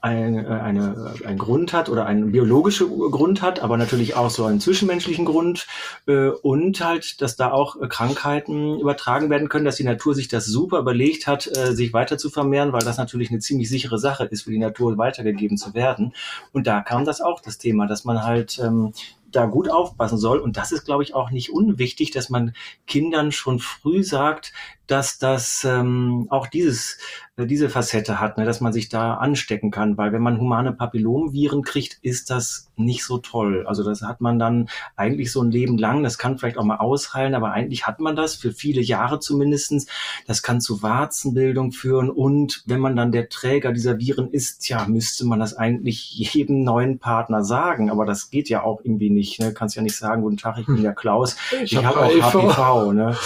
ein, 0.02 0.46
eine, 0.46 1.14
ein 1.24 1.38
Grund 1.38 1.72
hat 1.72 1.88
oder 1.88 2.06
einen 2.06 2.32
biologischen 2.32 2.88
Grund 3.10 3.42
hat, 3.42 3.60
aber 3.60 3.76
natürlich 3.76 4.14
auch 4.14 4.30
so 4.30 4.44
einen 4.44 4.60
zwischenmenschlichen 4.60 5.24
Grund 5.24 5.66
äh, 6.06 6.28
und 6.28 6.84
halt, 6.84 7.20
dass 7.20 7.36
da 7.36 7.50
auch 7.50 7.76
Krankheiten 7.88 8.78
übertragen 8.78 9.30
werden 9.30 9.48
können, 9.48 9.64
dass 9.64 9.76
die 9.76 9.84
Natur 9.84 10.14
sich 10.14 10.28
das 10.28 10.46
super 10.46 10.78
überlegt 10.78 11.26
hat, 11.26 11.46
äh, 11.46 11.74
sich 11.74 11.92
weiter 11.92 12.18
zu 12.18 12.30
vermehren, 12.30 12.72
weil 12.72 12.82
das 12.82 12.98
natürlich 12.98 13.30
eine 13.30 13.40
ziemlich 13.40 13.68
sichere 13.68 13.98
Sache 13.98 14.24
ist, 14.24 14.42
für 14.42 14.50
die 14.50 14.58
Natur 14.58 14.98
weitergegeben 14.98 15.56
zu 15.56 15.74
werden. 15.74 16.14
Und 16.52 16.66
da 16.66 16.80
kam 16.80 17.04
das 17.04 17.20
auch 17.20 17.40
das 17.40 17.58
Thema, 17.58 17.86
dass 17.86 18.04
man 18.04 18.22
halt 18.22 18.58
ähm, 18.62 18.92
da 19.30 19.46
gut 19.46 19.70
aufpassen 19.70 20.18
soll. 20.18 20.38
Und 20.38 20.56
das 20.56 20.72
ist, 20.72 20.84
glaube 20.84 21.02
ich, 21.02 21.14
auch 21.14 21.30
nicht 21.30 21.52
unwichtig, 21.52 22.10
dass 22.10 22.30
man 22.30 22.54
Kindern 22.86 23.32
schon 23.32 23.58
früh 23.58 24.02
sagt, 24.02 24.52
dass 24.90 25.18
das 25.18 25.64
ähm, 25.64 26.26
auch 26.30 26.48
dieses, 26.48 26.98
äh, 27.36 27.46
diese 27.46 27.68
Facette 27.68 28.20
hat, 28.20 28.38
ne, 28.38 28.44
dass 28.44 28.60
man 28.60 28.72
sich 28.72 28.88
da 28.88 29.14
anstecken 29.14 29.70
kann. 29.70 29.96
Weil 29.96 30.12
wenn 30.12 30.22
man 30.22 30.40
humane 30.40 30.72
Papillomviren 30.72 31.62
kriegt, 31.62 31.98
ist 32.02 32.30
das 32.30 32.70
nicht 32.76 33.04
so 33.04 33.18
toll. 33.18 33.66
Also 33.66 33.84
das 33.84 34.02
hat 34.02 34.20
man 34.20 34.38
dann 34.38 34.68
eigentlich 34.96 35.30
so 35.30 35.42
ein 35.42 35.50
Leben 35.50 35.78
lang. 35.78 36.02
Das 36.02 36.18
kann 36.18 36.38
vielleicht 36.38 36.58
auch 36.58 36.64
mal 36.64 36.78
ausheilen, 36.78 37.34
aber 37.34 37.52
eigentlich 37.52 37.86
hat 37.86 38.00
man 38.00 38.16
das 38.16 38.34
für 38.34 38.52
viele 38.52 38.80
Jahre 38.80 39.20
zumindestens. 39.20 39.86
Das 40.26 40.42
kann 40.42 40.60
zu 40.60 40.82
Warzenbildung 40.82 41.72
führen. 41.72 42.10
Und 42.10 42.62
wenn 42.66 42.80
man 42.80 42.96
dann 42.96 43.12
der 43.12 43.28
Träger 43.28 43.72
dieser 43.72 43.98
Viren 43.98 44.30
ist, 44.30 44.68
ja, 44.68 44.86
müsste 44.86 45.24
man 45.24 45.38
das 45.38 45.54
eigentlich 45.54 46.12
jedem 46.12 46.64
neuen 46.64 46.98
Partner 46.98 47.44
sagen. 47.44 47.90
Aber 47.90 48.06
das 48.06 48.30
geht 48.30 48.48
ja 48.48 48.62
auch 48.64 48.80
irgendwie 48.82 49.10
nicht. 49.10 49.40
Ne? 49.40 49.52
Kannst 49.54 49.76
ja 49.76 49.82
nicht 49.82 49.96
sagen, 49.96 50.22
guten 50.22 50.36
Tag, 50.36 50.58
ich 50.58 50.66
bin 50.66 50.82
der 50.82 50.94
Klaus. 50.94 51.36
Ich, 51.62 51.72
ich 51.72 51.84
habe 51.84 52.00
auch 52.00 52.10
HPV. 52.10 52.92
Ne? 52.92 53.16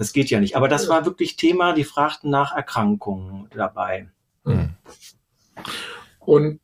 Das 0.00 0.14
geht 0.14 0.30
ja 0.30 0.40
nicht. 0.40 0.56
Aber 0.56 0.66
das 0.66 0.88
war 0.88 1.04
wirklich 1.04 1.36
Thema, 1.36 1.74
die 1.74 1.84
fragten 1.84 2.30
nach 2.30 2.56
Erkrankungen 2.56 3.50
dabei. 3.54 4.08
Mhm. 4.44 4.74
Und 6.20 6.60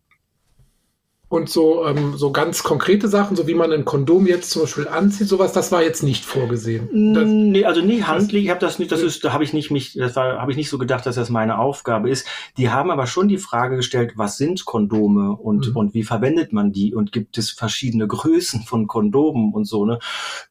und 1.28 1.48
so, 1.48 1.84
ähm, 1.84 2.16
so 2.16 2.30
ganz 2.30 2.62
konkrete 2.62 3.08
Sachen, 3.08 3.36
so 3.36 3.48
wie 3.48 3.54
man 3.54 3.72
ein 3.72 3.84
Kondom 3.84 4.26
jetzt 4.26 4.50
zum 4.50 4.62
Beispiel 4.62 4.86
anzieht, 4.86 5.26
sowas, 5.26 5.52
das 5.52 5.72
war 5.72 5.82
jetzt 5.82 6.04
nicht 6.04 6.24
vorgesehen. 6.24 7.14
Das, 7.14 7.24
nee, 7.26 7.64
also 7.64 7.80
nie 7.80 8.04
handlich, 8.04 8.44
ich 8.44 8.50
habe 8.50 8.60
das 8.60 8.78
nicht, 8.78 8.92
das 8.92 9.02
ist, 9.02 9.24
da 9.24 9.32
habe 9.32 9.42
ich 9.42 9.52
nicht 9.52 9.72
mich, 9.72 9.94
das 9.94 10.14
war, 10.14 10.40
habe 10.40 10.52
ich 10.52 10.56
nicht 10.56 10.70
so 10.70 10.78
gedacht, 10.78 11.04
dass 11.04 11.16
das 11.16 11.28
meine 11.28 11.58
Aufgabe 11.58 12.10
ist. 12.10 12.28
Die 12.56 12.70
haben 12.70 12.92
aber 12.92 13.08
schon 13.08 13.26
die 13.26 13.38
Frage 13.38 13.76
gestellt, 13.76 14.12
was 14.14 14.36
sind 14.36 14.64
Kondome 14.64 15.32
und, 15.32 15.70
mhm. 15.70 15.76
und 15.76 15.94
wie 15.94 16.04
verwendet 16.04 16.52
man 16.52 16.72
die 16.72 16.94
und 16.94 17.10
gibt 17.10 17.38
es 17.38 17.50
verschiedene 17.50 18.06
Größen 18.06 18.62
von 18.62 18.86
Kondomen 18.86 19.52
und 19.52 19.64
so, 19.64 19.84
ne? 19.84 19.98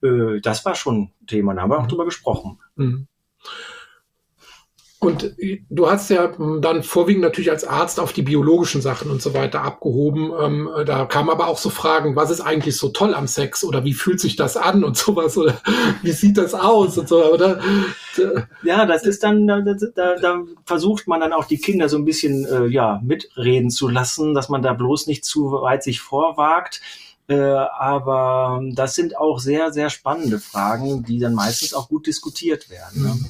Äh, 0.03 0.41
das 0.41 0.65
war 0.65 0.75
schon 0.75 1.11
Thema, 1.25 1.53
da 1.53 1.61
haben 1.61 1.71
wir 1.71 1.77
auch 1.77 1.83
mhm. 1.83 1.89
drüber 1.89 2.05
gesprochen. 2.05 2.59
Mhm. 2.75 3.07
Und 5.05 5.35
du 5.69 5.89
hast 5.89 6.09
ja 6.09 6.27
dann 6.61 6.83
vorwiegend 6.83 7.21
natürlich 7.21 7.51
als 7.51 7.63
Arzt 7.65 7.99
auf 7.99 8.13
die 8.13 8.21
biologischen 8.21 8.81
Sachen 8.81 9.11
und 9.11 9.21
so 9.21 9.33
weiter 9.33 9.61
abgehoben. 9.61 10.31
Ähm, 10.39 10.69
da 10.85 11.05
kamen 11.05 11.29
aber 11.29 11.47
auch 11.47 11.57
so 11.57 11.69
Fragen, 11.69 12.15
was 12.15 12.31
ist 12.31 12.41
eigentlich 12.41 12.77
so 12.77 12.89
toll 12.89 13.13
am 13.13 13.27
Sex 13.27 13.63
oder 13.63 13.83
wie 13.83 13.93
fühlt 13.93 14.19
sich 14.19 14.35
das 14.35 14.57
an 14.57 14.83
und 14.83 14.97
sowas 15.05 15.37
oder 15.37 15.61
wie 16.01 16.11
sieht 16.11 16.37
das 16.37 16.53
aus 16.53 16.97
und 16.97 17.07
so, 17.07 17.33
oder? 17.33 17.59
Ja, 18.63 18.85
das 18.85 19.03
ist 19.03 19.23
dann, 19.23 19.47
da, 19.47 19.61
da, 19.61 20.15
da 20.15 20.41
versucht 20.65 21.07
man 21.07 21.19
dann 21.19 21.33
auch 21.33 21.45
die 21.45 21.57
Kinder 21.57 21.89
so 21.89 21.97
ein 21.97 22.05
bisschen 22.05 22.45
äh, 22.45 22.65
ja 22.67 23.01
mitreden 23.03 23.69
zu 23.69 23.87
lassen, 23.87 24.33
dass 24.33 24.49
man 24.49 24.61
da 24.61 24.73
bloß 24.73 25.07
nicht 25.07 25.25
zu 25.25 25.51
weit 25.51 25.83
sich 25.83 26.01
vorwagt. 26.01 26.81
Äh, 27.27 27.35
aber 27.35 28.61
das 28.73 28.95
sind 28.95 29.17
auch 29.17 29.39
sehr, 29.39 29.73
sehr 29.73 29.89
spannende 29.89 30.39
Fragen, 30.39 31.03
die 31.03 31.19
dann 31.19 31.33
meistens 31.33 31.73
auch 31.73 31.89
gut 31.89 32.05
diskutiert 32.05 32.69
werden. 32.69 33.01
Ne? 33.01 33.09
Mhm. 33.09 33.25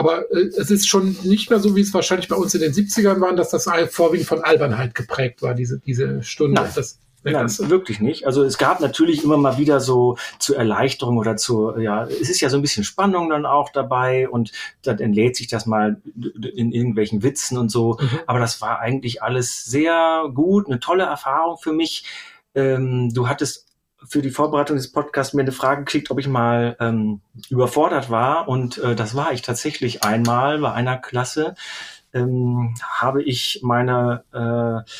Aber 0.00 0.30
äh, 0.32 0.48
es 0.56 0.70
ist 0.70 0.88
schon 0.88 1.16
nicht 1.24 1.50
mehr 1.50 1.60
so, 1.60 1.76
wie 1.76 1.82
es 1.82 1.92
wahrscheinlich 1.92 2.28
bei 2.28 2.36
uns 2.36 2.54
in 2.54 2.62
den 2.62 2.72
70ern 2.72 3.20
war, 3.20 3.34
dass 3.34 3.50
das 3.50 3.68
vorwiegend 3.90 4.26
von 4.26 4.42
Albernheit 4.42 4.94
geprägt 4.94 5.42
war, 5.42 5.54
diese, 5.54 5.78
diese 5.78 6.22
Stunde. 6.22 6.62
Nein. 6.62 6.72
Das, 6.74 6.98
Nein, 7.22 7.48
wirklich 7.68 8.00
nicht. 8.00 8.26
Also 8.26 8.42
es 8.44 8.56
gab 8.56 8.80
natürlich 8.80 9.22
immer 9.22 9.36
mal 9.36 9.58
wieder 9.58 9.80
so 9.80 10.16
zur 10.38 10.56
Erleichterung 10.56 11.18
oder 11.18 11.36
zu, 11.36 11.76
ja, 11.78 12.04
es 12.04 12.30
ist 12.30 12.40
ja 12.40 12.48
so 12.48 12.56
ein 12.56 12.62
bisschen 12.62 12.82
Spannung 12.82 13.28
dann 13.28 13.44
auch 13.44 13.68
dabei 13.68 14.26
und 14.26 14.52
dann 14.82 14.98
entlädt 15.00 15.36
sich 15.36 15.46
das 15.46 15.66
mal 15.66 16.00
in 16.54 16.72
irgendwelchen 16.72 17.22
Witzen 17.22 17.58
und 17.58 17.68
so. 17.68 17.98
Mhm. 18.00 18.20
Aber 18.26 18.38
das 18.38 18.62
war 18.62 18.80
eigentlich 18.80 19.22
alles 19.22 19.64
sehr 19.64 20.30
gut, 20.32 20.66
eine 20.66 20.80
tolle 20.80 21.04
Erfahrung 21.04 21.58
für 21.58 21.74
mich. 21.74 22.04
Ähm, 22.54 23.12
du 23.12 23.28
hattest 23.28 23.66
für 24.06 24.22
die 24.22 24.30
Vorbereitung 24.30 24.76
des 24.76 24.92
Podcasts 24.92 25.34
mir 25.34 25.42
eine 25.42 25.52
Frage 25.52 25.84
gekriegt, 25.84 26.10
ob 26.10 26.18
ich 26.18 26.28
mal 26.28 26.76
ähm, 26.80 27.20
überfordert 27.48 28.10
war. 28.10 28.48
Und 28.48 28.78
äh, 28.78 28.94
das 28.94 29.14
war 29.14 29.32
ich 29.32 29.42
tatsächlich 29.42 30.02
einmal 30.02 30.58
bei 30.58 30.72
einer 30.72 30.98
Klasse. 30.98 31.54
Ähm, 32.12 32.74
habe 32.82 33.22
ich 33.22 33.60
meine 33.62 34.24
äh, 34.32 34.90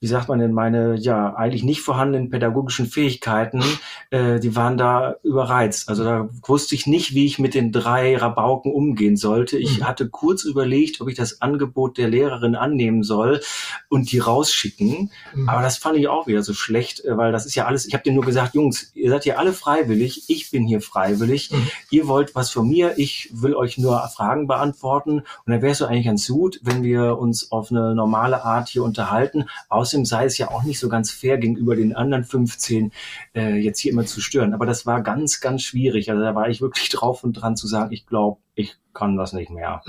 wie 0.00 0.06
sagt 0.06 0.28
man 0.28 0.38
denn, 0.38 0.52
meine 0.52 0.96
ja 0.96 1.34
eigentlich 1.34 1.64
nicht 1.64 1.80
vorhandenen 1.80 2.30
pädagogischen 2.30 2.86
Fähigkeiten, 2.86 3.62
äh, 4.10 4.38
die 4.38 4.54
waren 4.54 4.78
da 4.78 5.16
überreizt. 5.24 5.88
Also 5.88 6.04
da 6.04 6.28
wusste 6.46 6.74
ich 6.74 6.86
nicht, 6.86 7.14
wie 7.14 7.26
ich 7.26 7.38
mit 7.38 7.54
den 7.54 7.72
drei 7.72 8.16
Rabauken 8.16 8.72
umgehen 8.72 9.16
sollte. 9.16 9.58
Ich 9.58 9.80
mhm. 9.80 9.88
hatte 9.88 10.08
kurz 10.08 10.44
überlegt, 10.44 11.00
ob 11.00 11.08
ich 11.08 11.16
das 11.16 11.42
Angebot 11.42 11.98
der 11.98 12.08
Lehrerin 12.08 12.54
annehmen 12.54 13.02
soll 13.02 13.40
und 13.88 14.12
die 14.12 14.18
rausschicken. 14.18 15.10
Mhm. 15.34 15.48
Aber 15.48 15.62
das 15.62 15.78
fand 15.78 15.98
ich 15.98 16.06
auch 16.06 16.28
wieder 16.28 16.42
so 16.42 16.54
schlecht, 16.54 17.04
äh, 17.04 17.16
weil 17.16 17.32
das 17.32 17.44
ist 17.44 17.56
ja 17.56 17.66
alles, 17.66 17.86
ich 17.86 17.94
habe 17.94 18.04
denen 18.04 18.16
nur 18.16 18.24
gesagt, 18.24 18.54
Jungs, 18.54 18.92
ihr 18.94 19.10
seid 19.10 19.24
hier 19.24 19.38
alle 19.38 19.52
freiwillig, 19.52 20.28
ich 20.28 20.50
bin 20.50 20.66
hier 20.66 20.80
freiwillig, 20.80 21.50
mhm. 21.50 21.66
ihr 21.90 22.06
wollt 22.06 22.36
was 22.36 22.50
von 22.50 22.68
mir, 22.68 22.98
ich 22.98 23.30
will 23.32 23.54
euch 23.54 23.78
nur 23.78 23.98
Fragen 24.14 24.46
beantworten. 24.46 25.18
Und 25.20 25.52
dann 25.52 25.60
wäre 25.60 25.72
es 25.72 25.78
so 25.78 25.86
eigentlich 25.86 26.06
ganz 26.06 26.28
gut, 26.28 26.60
wenn 26.62 26.84
wir 26.84 27.18
uns 27.18 27.50
auf 27.50 27.72
eine 27.72 27.94
normale 27.96 28.44
Art 28.44 28.68
hier 28.68 28.84
unterhalten. 28.84 29.46
Aus 29.68 29.87
Außerdem 29.88 30.04
sei 30.04 30.26
es 30.26 30.36
ja 30.36 30.50
auch 30.50 30.64
nicht 30.64 30.78
so 30.78 30.90
ganz 30.90 31.10
fair 31.10 31.38
gegenüber 31.38 31.74
den 31.74 31.96
anderen 31.96 32.22
15 32.22 32.92
äh, 33.34 33.54
jetzt 33.54 33.80
hier 33.80 33.90
immer 33.90 34.04
zu 34.04 34.20
stören. 34.20 34.52
Aber 34.52 34.66
das 34.66 34.84
war 34.84 35.02
ganz, 35.02 35.40
ganz 35.40 35.62
schwierig. 35.62 36.10
Also 36.10 36.22
da 36.22 36.34
war 36.34 36.50
ich 36.50 36.60
wirklich 36.60 36.88
drauf 36.90 37.24
und 37.24 37.32
dran 37.32 37.56
zu 37.56 37.66
sagen, 37.66 37.90
ich 37.92 38.06
glaube, 38.06 38.38
ich 38.58 38.76
kann 38.92 39.16
das 39.16 39.32
nicht 39.32 39.50
mehr. 39.50 39.82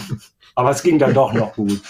Aber 0.54 0.70
es 0.70 0.82
ging 0.82 0.98
dann 0.98 1.14
doch 1.14 1.32
noch 1.32 1.54
gut. 1.54 1.80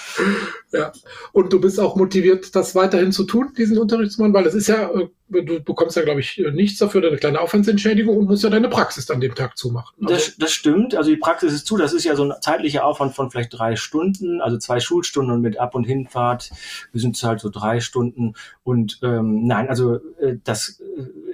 Ja, 0.72 0.92
und 1.32 1.52
du 1.52 1.60
bist 1.60 1.78
auch 1.78 1.96
motiviert, 1.96 2.54
das 2.54 2.74
weiterhin 2.74 3.12
zu 3.12 3.24
tun, 3.24 3.52
diesen 3.58 3.76
Unterricht 3.76 4.12
zu 4.12 4.22
machen, 4.22 4.32
weil 4.32 4.46
es 4.46 4.54
ist 4.54 4.68
ja, 4.68 4.88
äh, 4.90 5.08
du 5.28 5.60
bekommst 5.60 5.96
ja, 5.96 6.02
glaube 6.02 6.20
ich, 6.20 6.42
nichts 6.52 6.78
dafür, 6.78 7.06
eine 7.06 7.16
kleine 7.16 7.40
Aufwandsentschädigung 7.40 8.16
und 8.16 8.26
musst 8.26 8.44
ja 8.44 8.50
deine 8.50 8.68
Praxis 8.68 9.04
dann 9.04 9.20
dem 9.20 9.34
Tag 9.34 9.58
zumachen. 9.58 9.94
Also 10.00 10.14
das, 10.14 10.36
das 10.38 10.52
stimmt, 10.52 10.94
also 10.94 11.10
die 11.10 11.16
Praxis 11.16 11.52
ist 11.52 11.66
zu, 11.66 11.76
das 11.76 11.92
ist 11.92 12.04
ja 12.04 12.14
so 12.14 12.24
ein 12.24 12.32
zeitlicher 12.40 12.86
Aufwand 12.86 13.14
von 13.14 13.30
vielleicht 13.30 13.52
drei 13.52 13.76
Stunden, 13.76 14.40
also 14.40 14.56
zwei 14.56 14.80
Schulstunden 14.80 15.34
und 15.34 15.42
mit 15.42 15.58
Ab- 15.58 15.74
und 15.74 15.84
Hinfahrt, 15.84 16.52
wir 16.92 17.00
sind 17.00 17.20
halt 17.22 17.40
so 17.40 17.50
drei 17.50 17.80
Stunden 17.80 18.34
und 18.62 19.00
ähm, 19.02 19.46
nein, 19.46 19.68
also 19.68 19.96
äh, 20.20 20.36
das 20.44 20.80
äh, 20.80 21.31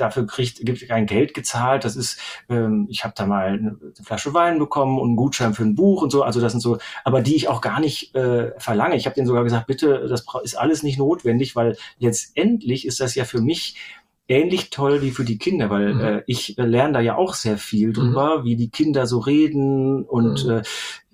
dafür 0.00 0.26
kriegt, 0.26 0.64
gibt 0.64 0.86
kein 0.88 1.06
Geld 1.06 1.34
gezahlt. 1.34 1.84
Das 1.84 1.96
ist, 1.96 2.18
ähm, 2.48 2.86
ich 2.88 3.04
habe 3.04 3.14
da 3.16 3.26
mal 3.26 3.48
eine 3.48 3.76
Flasche 4.02 4.34
Wein 4.34 4.58
bekommen 4.58 4.98
und 4.98 5.08
einen 5.08 5.16
Gutschein 5.16 5.54
für 5.54 5.64
ein 5.64 5.74
Buch 5.74 6.02
und 6.02 6.10
so. 6.10 6.22
Also 6.22 6.40
das 6.40 6.52
sind 6.52 6.60
so, 6.60 6.78
aber 7.04 7.20
die 7.20 7.36
ich 7.36 7.48
auch 7.48 7.60
gar 7.60 7.80
nicht 7.80 8.14
äh, 8.14 8.52
verlange. 8.58 8.96
Ich 8.96 9.06
habe 9.06 9.14
denen 9.14 9.26
sogar 9.26 9.44
gesagt, 9.44 9.66
bitte, 9.66 10.06
das 10.08 10.24
ist 10.42 10.58
alles 10.58 10.82
nicht 10.82 10.98
notwendig, 10.98 11.56
weil 11.56 11.76
letztendlich 11.98 12.86
ist 12.86 13.00
das 13.00 13.14
ja 13.14 13.24
für 13.24 13.40
mich 13.40 13.76
ähnlich 14.28 14.68
toll 14.70 15.00
wie 15.00 15.10
für 15.10 15.24
die 15.24 15.38
Kinder, 15.38 15.70
weil 15.70 15.94
mhm. 15.94 16.00
äh, 16.00 16.22
ich 16.26 16.58
äh, 16.58 16.64
lerne 16.64 16.94
da 16.94 17.00
ja 17.00 17.16
auch 17.16 17.34
sehr 17.34 17.56
viel 17.56 17.92
drüber, 17.92 18.40
mhm. 18.40 18.44
wie 18.44 18.56
die 18.56 18.68
Kinder 18.68 19.06
so 19.06 19.18
reden 19.18 20.04
und 20.04 20.44
mhm. 20.44 20.50
äh, 20.50 20.62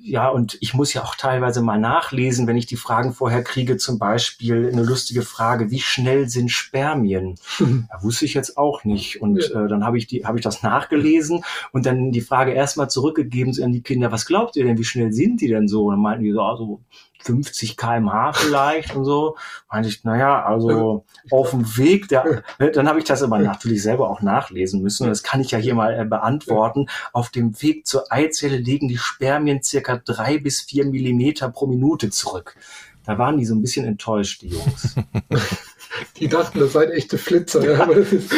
ja, 0.07 0.29
und 0.29 0.59
ich 0.61 0.75
muss 0.75 0.93
ja 0.93 1.03
auch 1.03 1.15
teilweise 1.15 1.63
mal 1.63 1.79
nachlesen, 1.79 2.47
wenn 2.47 2.59
ich 2.59 2.67
die 2.67 2.77
Fragen 2.77 3.15
vorher 3.15 3.43
kriege, 3.43 3.79
zum 3.79 3.99
Beispiel 3.99 4.69
eine 4.71 4.83
lustige 4.83 5.23
Frage, 5.23 5.71
wie 5.71 5.81
schnell 5.81 6.29
sind 6.29 6.51
Spermien? 6.51 7.37
Da 7.95 8.03
wusste 8.03 8.25
ich 8.25 8.35
jetzt 8.35 8.59
auch 8.59 8.85
nicht. 8.85 9.23
Und 9.23 9.51
äh, 9.51 9.69
dann 9.69 9.85
habe 9.85 9.97
ich 9.99 10.07
die, 10.07 10.27
habe 10.27 10.39
ich 10.39 10.45
das 10.45 10.63
nachgelesen 10.63 11.45
und 11.73 11.87
dann 11.87 12.13
die 12.13 12.21
Frage 12.21 12.53
erstmal 12.53 12.91
zurückgegeben 12.91 13.55
an 13.63 13.73
die 13.73 13.83
Kinder, 13.83 14.13
was 14.13 14.27
glaubt 14.27 14.57
ihr 14.57 14.65
denn, 14.65 14.79
wie 14.79 14.85
schnell 14.85 15.13
sind 15.13 15.41
die 15.41 15.49
denn 15.49 15.69
so? 15.69 15.87
Und 15.87 15.93
dann 15.95 16.03
meinten 16.03 16.25
die 16.25 16.33
so, 16.33 16.43
also 16.43 16.81
50 17.25 17.77
kmh 17.77 18.33
vielleicht 18.35 18.95
und 18.95 19.05
so. 19.05 19.37
Meinte 19.71 19.89
ich, 19.89 20.05
naja, 20.05 20.45
also 20.45 21.05
auf 21.31 21.51
dem 21.51 21.77
Weg, 21.77 22.09
der, 22.09 22.43
ne, 22.59 22.71
dann 22.71 22.87
habe 22.87 22.99
ich 22.99 23.07
das 23.07 23.23
aber 23.23 23.39
natürlich 23.39 23.83
selber 23.83 24.11
auch 24.11 24.21
nachlesen 24.21 24.83
müssen. 24.83 25.09
Das 25.09 25.23
kann 25.23 25.41
ich 25.41 25.51
ja 25.51 25.59
hier 25.59 25.75
mal 25.75 25.99
äh, 25.99 26.05
beantworten. 26.05 26.87
Auf 27.13 27.31
dem 27.31 27.61
Weg 27.63 27.87
zur 27.87 28.13
Eizelle 28.13 28.59
legen 28.59 28.89
die 28.89 28.99
Spermien 28.99 29.63
circa 29.63 29.94
drei 29.97 30.39
bis 30.39 30.61
vier 30.61 30.85
Millimeter 30.85 31.49
pro 31.49 31.67
Minute 31.67 32.11
zurück. 32.11 32.57
Da 33.05 33.19
waren 33.19 33.37
die 33.37 33.45
so 33.45 33.55
ein 33.55 33.61
bisschen 33.61 33.87
enttäuscht, 33.87 34.43
die 34.43 34.49
Jungs. 34.49 34.95
Die 36.19 36.29
dachten, 36.29 36.59
das 36.59 36.73
seien 36.73 36.91
echte 36.91 37.19
Flitzer. 37.19 37.65
Ja, 37.65 37.83
aber 37.83 37.95
das 37.95 38.13
ist, 38.13 38.33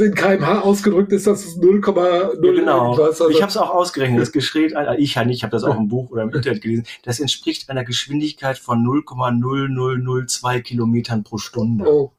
in 0.00 0.14
kmh 0.14 0.60
ausgedrückt 0.60 1.12
ist 1.12 1.26
das 1.26 1.58
0,0 1.58 2.44
ja, 2.44 2.52
genau. 2.52 2.94
Also 2.94 3.28
ich 3.28 3.42
habe 3.42 3.50
es 3.50 3.56
auch 3.56 3.70
ausgerechnet. 3.70 4.20
Das 4.20 4.32
geschrieben, 4.32 4.74
äh, 4.74 4.96
ich 4.96 5.14
ja 5.14 5.24
nicht, 5.24 5.38
ich 5.38 5.42
habe 5.42 5.50
das 5.50 5.64
auch 5.64 5.76
im 5.76 5.88
Buch 5.88 6.10
oder 6.10 6.22
im 6.22 6.32
Internet 6.32 6.62
gelesen. 6.62 6.86
Das 7.02 7.20
entspricht 7.20 7.68
einer 7.68 7.84
Geschwindigkeit 7.84 8.58
von 8.58 8.84
0,0002 8.86 10.60
Kilometern 10.62 11.24
pro 11.24 11.38
Stunde. 11.38 11.84
Oh. 11.86 12.12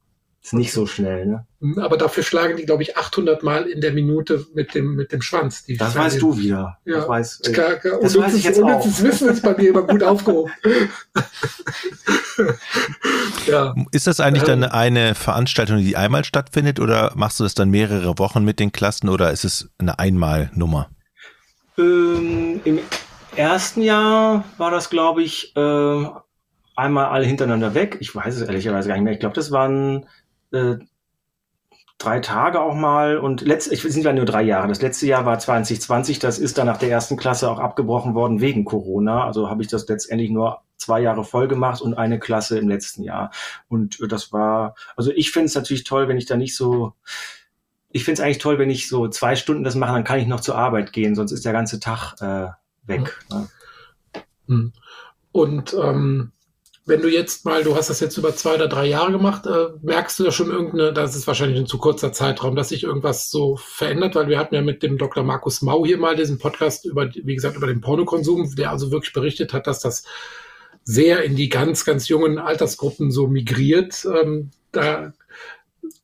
Ist 0.46 0.52
nicht 0.52 0.72
so 0.72 0.86
schnell, 0.86 1.26
ne? 1.26 1.44
Hm, 1.60 1.80
aber 1.80 1.96
dafür 1.96 2.22
schlagen 2.22 2.56
die, 2.56 2.66
glaube 2.66 2.84
ich, 2.84 2.96
800 2.96 3.42
Mal 3.42 3.64
in 3.64 3.80
der 3.80 3.92
Minute 3.92 4.46
mit 4.54 4.76
dem, 4.76 4.94
mit 4.94 5.10
dem 5.10 5.20
Schwanz. 5.20 5.64
Die 5.64 5.76
das 5.76 5.96
weißt 5.96 6.22
du 6.22 6.38
wieder. 6.38 6.78
Ja. 6.84 6.98
Das 6.98 7.08
weiß, 7.08 7.40
äh, 7.40 7.52
klar, 7.52 7.74
klar. 7.74 7.98
Das 8.00 8.16
weiß 8.16 8.32
ich 8.34 8.44
jetzt 8.44 8.62
auch. 8.62 8.80
Das 8.80 9.02
Wissen 9.02 9.28
ist 9.28 9.42
bei 9.42 9.56
mir 9.56 9.70
immer 9.70 9.82
gut 9.82 10.04
aufgehoben. 10.04 10.52
ja. 13.48 13.74
Ist 13.90 14.06
das 14.06 14.20
eigentlich 14.20 14.44
dann 14.44 14.62
eine 14.62 15.16
Veranstaltung, 15.16 15.78
die 15.78 15.96
einmal 15.96 16.24
stattfindet 16.24 16.78
oder 16.78 17.10
machst 17.16 17.40
du 17.40 17.42
das 17.42 17.54
dann 17.54 17.70
mehrere 17.70 18.16
Wochen 18.20 18.44
mit 18.44 18.60
den 18.60 18.70
Klassen 18.70 19.08
oder 19.08 19.32
ist 19.32 19.44
es 19.44 19.68
eine 19.78 19.98
Einmalnummer? 19.98 20.90
Ähm, 21.76 22.60
Im 22.62 22.78
ersten 23.34 23.82
Jahr 23.82 24.44
war 24.58 24.70
das, 24.70 24.90
glaube 24.90 25.24
ich, 25.24 25.56
äh, 25.56 26.06
einmal 26.76 27.06
alle 27.06 27.24
hintereinander 27.24 27.74
weg. 27.74 27.96
Ich 27.98 28.14
weiß 28.14 28.36
es 28.36 28.42
ehrlicherweise 28.42 28.86
gar 28.86 28.94
nicht 28.94 29.02
mehr. 29.02 29.12
Ich 29.12 29.18
glaube, 29.18 29.34
das 29.34 29.50
waren 29.50 30.06
äh, 30.56 30.78
drei 31.98 32.20
Tage 32.20 32.60
auch 32.60 32.74
mal 32.74 33.18
und 33.18 33.40
letzt, 33.40 33.72
ich 33.72 33.82
sind 33.82 34.04
ja 34.04 34.12
nur 34.12 34.26
drei 34.26 34.42
Jahre. 34.42 34.68
Das 34.68 34.82
letzte 34.82 35.06
Jahr 35.06 35.24
war 35.24 35.38
2020, 35.38 36.18
das 36.18 36.38
ist 36.38 36.58
dann 36.58 36.66
nach 36.66 36.76
der 36.76 36.90
ersten 36.90 37.16
Klasse 37.16 37.50
auch 37.50 37.58
abgebrochen 37.58 38.14
worden 38.14 38.40
wegen 38.40 38.64
Corona. 38.64 39.24
Also 39.24 39.48
habe 39.48 39.62
ich 39.62 39.68
das 39.68 39.88
letztendlich 39.88 40.30
nur 40.30 40.60
zwei 40.76 41.00
Jahre 41.00 41.24
voll 41.24 41.48
gemacht 41.48 41.80
und 41.80 41.94
eine 41.94 42.18
Klasse 42.18 42.58
im 42.58 42.68
letzten 42.68 43.02
Jahr. 43.02 43.30
Und 43.68 44.00
äh, 44.00 44.08
das 44.08 44.32
war, 44.32 44.74
also 44.96 45.10
ich 45.12 45.30
finde 45.30 45.46
es 45.46 45.54
natürlich 45.54 45.84
toll, 45.84 46.08
wenn 46.08 46.18
ich 46.18 46.26
da 46.26 46.36
nicht 46.36 46.54
so, 46.54 46.92
ich 47.90 48.04
finde 48.04 48.20
es 48.20 48.24
eigentlich 48.24 48.38
toll, 48.38 48.58
wenn 48.58 48.70
ich 48.70 48.88
so 48.88 49.08
zwei 49.08 49.36
Stunden 49.36 49.64
das 49.64 49.74
mache, 49.74 49.94
dann 49.94 50.04
kann 50.04 50.18
ich 50.18 50.26
noch 50.26 50.40
zur 50.40 50.58
Arbeit 50.58 50.92
gehen, 50.92 51.14
sonst 51.14 51.32
ist 51.32 51.46
der 51.46 51.54
ganze 51.54 51.80
Tag 51.80 52.14
äh, 52.20 52.48
weg. 52.86 53.18
Mhm. 53.30 53.36
Ne? 53.36 53.48
Hm. 54.48 54.72
Und 55.32 55.74
ähm, 55.74 56.32
wenn 56.86 57.02
du 57.02 57.08
jetzt 57.08 57.44
mal, 57.44 57.64
du 57.64 57.74
hast 57.74 57.90
das 57.90 57.98
jetzt 57.98 58.16
über 58.16 58.34
zwei 58.36 58.54
oder 58.54 58.68
drei 58.68 58.86
Jahre 58.86 59.10
gemacht, 59.10 59.44
äh, 59.46 59.70
merkst 59.82 60.18
du 60.18 60.24
da 60.24 60.30
schon 60.30 60.50
irgendeine, 60.50 60.92
das 60.92 61.16
ist 61.16 61.26
wahrscheinlich 61.26 61.58
ein 61.58 61.66
zu 61.66 61.78
kurzer 61.78 62.12
Zeitraum, 62.12 62.54
dass 62.54 62.68
sich 62.68 62.84
irgendwas 62.84 63.28
so 63.28 63.56
verändert, 63.56 64.14
weil 64.14 64.28
wir 64.28 64.38
hatten 64.38 64.54
ja 64.54 64.62
mit 64.62 64.84
dem 64.84 64.96
Dr. 64.96 65.24
Markus 65.24 65.62
Mau 65.62 65.84
hier 65.84 65.98
mal 65.98 66.14
diesen 66.14 66.38
Podcast 66.38 66.84
über, 66.84 67.10
wie 67.12 67.34
gesagt, 67.34 67.56
über 67.56 67.66
den 67.66 67.80
Pornokonsum, 67.80 68.54
der 68.54 68.70
also 68.70 68.92
wirklich 68.92 69.12
berichtet 69.12 69.52
hat, 69.52 69.66
dass 69.66 69.80
das 69.80 70.04
sehr 70.84 71.24
in 71.24 71.34
die 71.34 71.48
ganz, 71.48 71.84
ganz 71.84 72.06
jungen 72.06 72.38
Altersgruppen 72.38 73.10
so 73.10 73.26
migriert. 73.26 74.06
Ähm, 74.06 74.52
da 74.70 75.12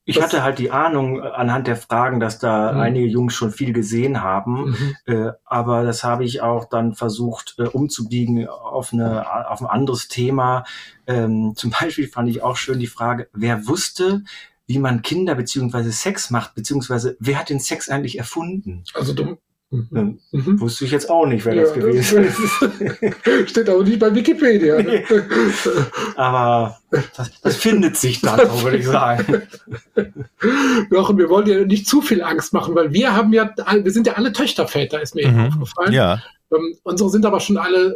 ich 0.05 0.21
hatte 0.21 0.43
halt 0.43 0.59
die 0.59 0.71
Ahnung 0.71 1.21
äh, 1.21 1.29
anhand 1.29 1.67
der 1.67 1.77
Fragen, 1.77 2.21
dass 2.21 2.39
da 2.39 2.73
mhm. 2.73 2.81
einige 2.81 3.07
Jungs 3.07 3.35
schon 3.35 3.51
viel 3.51 3.73
gesehen 3.73 4.23
haben, 4.23 4.71
mhm. 4.71 4.97
äh, 5.07 5.33
aber 5.45 5.85
das 5.85 6.05
habe 6.05 6.25
ich 6.25 6.43
auch 6.43 6.65
dann 6.67 6.95
versucht 6.95 7.57
äh, 7.59 7.65
umzubiegen 7.65 8.49
auf, 8.49 8.93
eine, 8.93 9.51
auf 9.51 9.61
ein 9.61 9.67
anderes 9.67 10.09
Thema. 10.09 10.65
Ähm, 11.07 11.53
zum 11.57 11.71
Beispiel 11.71 12.09
fand 12.09 12.29
ich 12.29 12.43
auch 12.43 12.57
schön 12.57 12.79
die 12.79 12.87
Frage, 12.87 13.29
wer 13.33 13.67
wusste, 13.67 14.23
wie 14.67 14.79
man 14.79 15.03
Kinder 15.03 15.35
beziehungsweise 15.35 15.93
Sex 15.93 16.31
macht, 16.31 16.55
beziehungsweise 16.55 17.17
wer 17.21 17.39
hat 17.39 17.51
den 17.51 17.61
Sex 17.61 17.89
eigentlich 17.89 18.19
erfunden? 18.19 18.85
Also 18.95 19.13
du, 19.13 19.39
Mhm. 19.73 20.19
Mhm. 20.33 20.61
Wusste 20.61 20.85
ich 20.85 20.91
jetzt 20.91 21.09
auch 21.09 21.25
nicht, 21.25 21.47
wer 21.47 21.55
ja, 21.55 21.63
das 21.63 21.73
gewesen 21.73 22.25
ist. 22.25 23.49
Steht 23.51 23.71
auch 23.71 23.83
nicht 23.83 23.99
bei 23.99 24.15
Wikipedia. 24.15 24.83
Ne? 24.83 25.03
Aber 26.17 26.79
das, 26.91 27.31
das, 27.41 27.57
findet 27.57 27.97
sich 27.97 28.21
dann, 28.21 28.39
würde 28.63 28.77
ich 28.77 28.87
sagen. 28.87 29.43
Jochen, 30.91 31.17
wir 31.17 31.31
wollen 31.31 31.47
dir 31.47 31.67
nicht 31.67 31.89
zu 31.89 32.03
viel 32.03 32.23
Angst 32.23 32.53
machen, 32.53 32.75
weil 32.75 32.93
wir 32.93 33.17
haben 33.17 33.33
ja, 33.33 33.51
wir 33.83 33.91
sind 33.91 34.07
ja 34.07 34.13
alle 34.13 34.35
Töchterväter, 34.35 35.01
ist 35.01 35.15
mir 35.15 35.27
mhm. 35.27 35.41
eben 35.41 35.53
aufgefallen. 35.55 35.93
Ja. 35.95 36.23
Ähm, 36.55 36.77
unsere 36.83 37.11
sind 37.11 37.25
aber 37.25 37.41
schon 37.41 37.57
alle, 37.57 37.95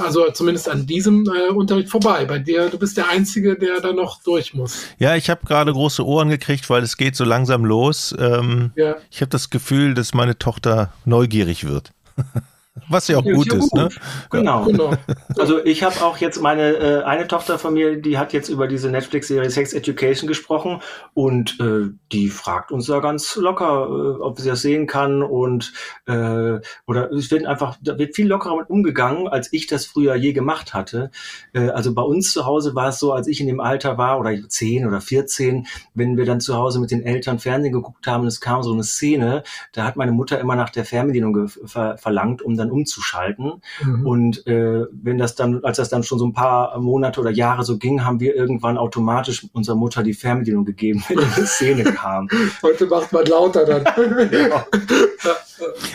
also 0.00 0.30
zumindest 0.30 0.68
an 0.68 0.86
diesem 0.86 1.26
äh, 1.26 1.52
Unterricht 1.52 1.88
vorbei. 1.88 2.24
Bei 2.24 2.38
dir, 2.38 2.68
du 2.68 2.78
bist 2.78 2.96
der 2.96 3.08
Einzige, 3.08 3.56
der 3.56 3.80
da 3.80 3.92
noch 3.92 4.22
durch 4.22 4.54
muss. 4.54 4.84
Ja, 4.98 5.16
ich 5.16 5.30
habe 5.30 5.46
gerade 5.46 5.72
große 5.72 6.04
Ohren 6.04 6.28
gekriegt, 6.28 6.68
weil 6.70 6.82
es 6.82 6.96
geht 6.96 7.16
so 7.16 7.24
langsam 7.24 7.64
los. 7.64 8.14
Ähm, 8.18 8.72
ja. 8.76 8.96
Ich 9.10 9.20
habe 9.20 9.30
das 9.30 9.50
Gefühl, 9.50 9.94
dass 9.94 10.14
meine 10.14 10.38
Tochter 10.38 10.92
neugierig 11.04 11.66
wird. 11.66 11.92
Was 12.88 13.08
ja 13.08 13.18
auch 13.18 13.24
ja, 13.24 13.34
gut 13.34 13.52
ist, 13.52 13.70
gut. 13.70 13.74
ne? 13.74 13.88
Genau. 14.30 14.64
genau. 14.64 14.94
Also 15.38 15.62
ich 15.62 15.82
habe 15.82 16.02
auch 16.02 16.16
jetzt 16.16 16.40
meine 16.40 16.70
äh, 16.70 17.02
eine 17.02 17.28
Tochter 17.28 17.58
von 17.58 17.74
mir, 17.74 18.00
die 18.00 18.16
hat 18.16 18.32
jetzt 18.32 18.48
über 18.48 18.66
diese 18.66 18.90
Netflix-Serie 18.90 19.50
Sex 19.50 19.74
Education 19.74 20.26
gesprochen 20.26 20.80
und 21.12 21.60
äh, 21.60 21.90
die 22.12 22.28
fragt 22.30 22.72
uns 22.72 22.86
da 22.86 23.00
ganz 23.00 23.36
locker, 23.36 23.88
äh, 23.88 24.22
ob 24.22 24.40
sie 24.40 24.48
das 24.48 24.62
sehen 24.62 24.86
kann 24.86 25.22
und 25.22 25.74
äh, 26.06 26.60
oder 26.86 27.12
es 27.12 27.30
wird 27.30 27.44
einfach, 27.44 27.76
da 27.82 27.98
wird 27.98 28.16
viel 28.16 28.26
lockerer 28.26 28.56
mit 28.56 28.70
umgegangen, 28.70 29.28
als 29.28 29.52
ich 29.52 29.66
das 29.66 29.84
früher 29.84 30.14
je 30.14 30.32
gemacht 30.32 30.72
hatte. 30.72 31.10
Äh, 31.52 31.68
also 31.68 31.92
bei 31.92 32.02
uns 32.02 32.32
zu 32.32 32.46
Hause 32.46 32.74
war 32.74 32.88
es 32.88 32.98
so, 32.98 33.12
als 33.12 33.26
ich 33.26 33.40
in 33.42 33.48
dem 33.48 33.60
Alter 33.60 33.98
war 33.98 34.18
oder 34.18 34.32
zehn 34.48 34.86
oder 34.86 35.02
14, 35.02 35.66
wenn 35.92 36.16
wir 36.16 36.24
dann 36.24 36.40
zu 36.40 36.56
Hause 36.56 36.80
mit 36.80 36.90
den 36.90 37.02
Eltern 37.02 37.38
Fernsehen 37.38 37.72
geguckt 37.72 38.06
haben, 38.06 38.26
es 38.26 38.40
kam 38.40 38.62
so 38.62 38.72
eine 38.72 38.84
Szene, 38.84 39.42
da 39.72 39.84
hat 39.84 39.96
meine 39.96 40.12
Mutter 40.12 40.40
immer 40.40 40.56
nach 40.56 40.70
der 40.70 40.86
Fernbedienung 40.86 41.48
ver 41.48 41.98
verlangt, 41.98 42.40
um 42.40 42.56
dann 42.62 42.70
umzuschalten. 42.70 43.62
Mhm. 43.82 44.06
Und 44.06 44.46
äh, 44.46 44.86
wenn 44.92 45.18
das 45.18 45.34
dann, 45.34 45.64
als 45.64 45.76
das 45.76 45.88
dann 45.88 46.02
schon 46.02 46.18
so 46.18 46.26
ein 46.26 46.32
paar 46.32 46.78
Monate 46.78 47.20
oder 47.20 47.30
Jahre 47.30 47.64
so 47.64 47.78
ging, 47.78 48.04
haben 48.04 48.20
wir 48.20 48.34
irgendwann 48.34 48.78
automatisch 48.78 49.46
unserer 49.52 49.76
Mutter 49.76 50.02
die 50.02 50.14
Fernbedienung 50.14 50.64
gegeben, 50.64 51.04
wenn 51.08 51.18
eine 51.18 51.46
Szene 51.46 51.84
kam. 51.84 52.28
Heute 52.62 52.86
macht 52.86 53.12
man 53.12 53.26
lauter 53.26 53.64
dann. 53.64 53.84
ja. 54.32 54.66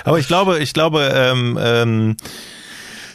Aber 0.04 0.20
ich 0.20 0.28
glaube, 0.28 0.60
ich 0.60 0.74
glaube, 0.74 1.12
ähm, 1.14 1.58
ähm, 1.62 2.18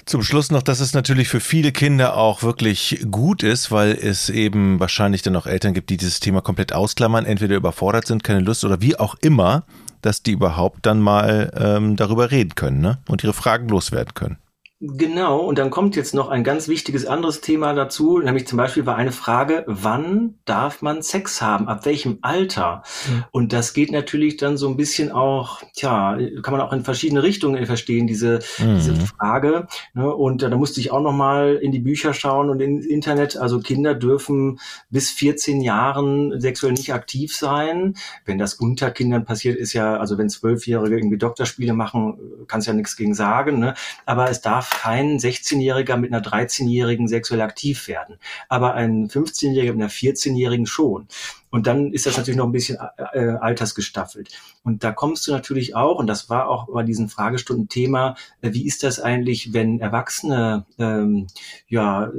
zum 0.04 0.22
Schluss 0.22 0.50
noch, 0.50 0.62
dass 0.62 0.80
es 0.80 0.94
natürlich 0.94 1.28
für 1.28 1.40
viele 1.40 1.70
Kinder 1.70 2.16
auch 2.16 2.42
wirklich 2.42 3.04
gut 3.10 3.42
ist, 3.42 3.70
weil 3.70 3.92
es 3.92 4.28
eben 4.28 4.80
wahrscheinlich 4.80 5.22
dann 5.22 5.36
auch 5.36 5.46
Eltern 5.46 5.74
gibt, 5.74 5.90
die 5.90 5.96
dieses 5.96 6.20
Thema 6.20 6.40
komplett 6.40 6.72
ausklammern, 6.72 7.24
entweder 7.24 7.56
überfordert 7.56 8.06
sind, 8.06 8.24
keine 8.24 8.40
Lust 8.40 8.64
oder 8.64 8.80
wie 8.80 8.98
auch 8.98 9.14
immer 9.20 9.64
dass 10.02 10.22
die 10.22 10.32
überhaupt 10.32 10.84
dann 10.84 11.00
mal 11.00 11.50
ähm, 11.56 11.96
darüber 11.96 12.30
reden 12.30 12.54
können 12.54 12.80
ne? 12.80 12.98
und 13.08 13.24
ihre 13.24 13.32
Fragen 13.32 13.68
loswerden 13.68 14.14
können. 14.14 14.36
Genau, 14.84 15.38
und 15.38 15.58
dann 15.58 15.70
kommt 15.70 15.94
jetzt 15.94 16.12
noch 16.12 16.28
ein 16.28 16.42
ganz 16.42 16.66
wichtiges 16.66 17.06
anderes 17.06 17.40
Thema 17.40 17.72
dazu, 17.72 18.18
nämlich 18.18 18.48
zum 18.48 18.56
Beispiel 18.56 18.84
war 18.84 18.96
eine 18.96 19.12
Frage, 19.12 19.62
wann 19.68 20.40
darf 20.44 20.82
man 20.82 21.02
Sex 21.02 21.40
haben, 21.40 21.68
ab 21.68 21.86
welchem 21.86 22.18
Alter? 22.22 22.82
Mhm. 23.08 23.24
Und 23.30 23.52
das 23.52 23.74
geht 23.74 23.92
natürlich 23.92 24.38
dann 24.38 24.56
so 24.56 24.68
ein 24.68 24.76
bisschen 24.76 25.12
auch, 25.12 25.62
tja, 25.74 26.18
kann 26.42 26.50
man 26.50 26.60
auch 26.60 26.72
in 26.72 26.82
verschiedene 26.82 27.22
Richtungen 27.22 27.64
verstehen, 27.64 28.08
diese, 28.08 28.40
mhm. 28.58 28.74
diese 28.74 28.96
Frage. 28.96 29.68
Ne? 29.94 30.12
Und 30.12 30.42
äh, 30.42 30.50
da 30.50 30.56
musste 30.56 30.80
ich 30.80 30.90
auch 30.90 31.00
nochmal 31.00 31.60
in 31.62 31.70
die 31.70 31.78
Bücher 31.78 32.12
schauen 32.12 32.50
und 32.50 32.58
ins 32.58 32.84
Internet. 32.84 33.36
Also 33.36 33.60
Kinder 33.60 33.94
dürfen 33.94 34.58
bis 34.90 35.12
14 35.12 35.60
Jahren 35.60 36.40
sexuell 36.40 36.72
nicht 36.72 36.92
aktiv 36.92 37.36
sein. 37.36 37.94
Wenn 38.24 38.38
das 38.38 38.54
unter 38.54 38.90
Kindern 38.90 39.26
passiert, 39.26 39.58
ist 39.58 39.74
ja, 39.74 39.96
also 39.96 40.18
wenn 40.18 40.28
Zwölfjährige 40.28 40.96
irgendwie 40.96 41.18
Doktorspiele 41.18 41.72
machen, 41.72 42.18
kannst 42.48 42.66
ja 42.66 42.72
nichts 42.72 42.96
gegen 42.96 43.14
sagen. 43.14 43.60
Ne? 43.60 43.74
Aber 44.06 44.28
es 44.28 44.40
darf 44.40 44.71
kein 44.72 45.18
16-Jähriger 45.18 45.96
mit 45.96 46.12
einer 46.12 46.24
13-Jährigen 46.24 47.08
sexuell 47.08 47.40
aktiv 47.40 47.88
werden, 47.88 48.18
aber 48.48 48.74
ein 48.74 49.08
15-Jähriger 49.08 49.72
mit 49.72 49.82
einer 49.82 49.90
14-Jährigen 49.90 50.66
schon. 50.66 51.06
Und 51.50 51.66
dann 51.66 51.92
ist 51.92 52.06
das 52.06 52.16
natürlich 52.16 52.38
noch 52.38 52.46
ein 52.46 52.52
bisschen 52.52 52.78
äh, 52.96 53.18
äh, 53.18 53.36
altersgestaffelt. 53.36 54.30
Und 54.64 54.84
da 54.84 54.90
kommst 54.90 55.26
du 55.26 55.32
natürlich 55.32 55.76
auch, 55.76 55.98
und 55.98 56.06
das 56.06 56.30
war 56.30 56.48
auch 56.48 56.68
bei 56.72 56.82
diesen 56.82 57.10
Fragestunden 57.10 57.68
Thema, 57.68 58.16
äh, 58.40 58.52
wie 58.54 58.66
ist 58.66 58.82
das 58.82 58.98
eigentlich, 58.98 59.52
wenn 59.52 59.78
Erwachsene 59.78 60.64
ähm, 60.78 61.26
ja 61.68 62.10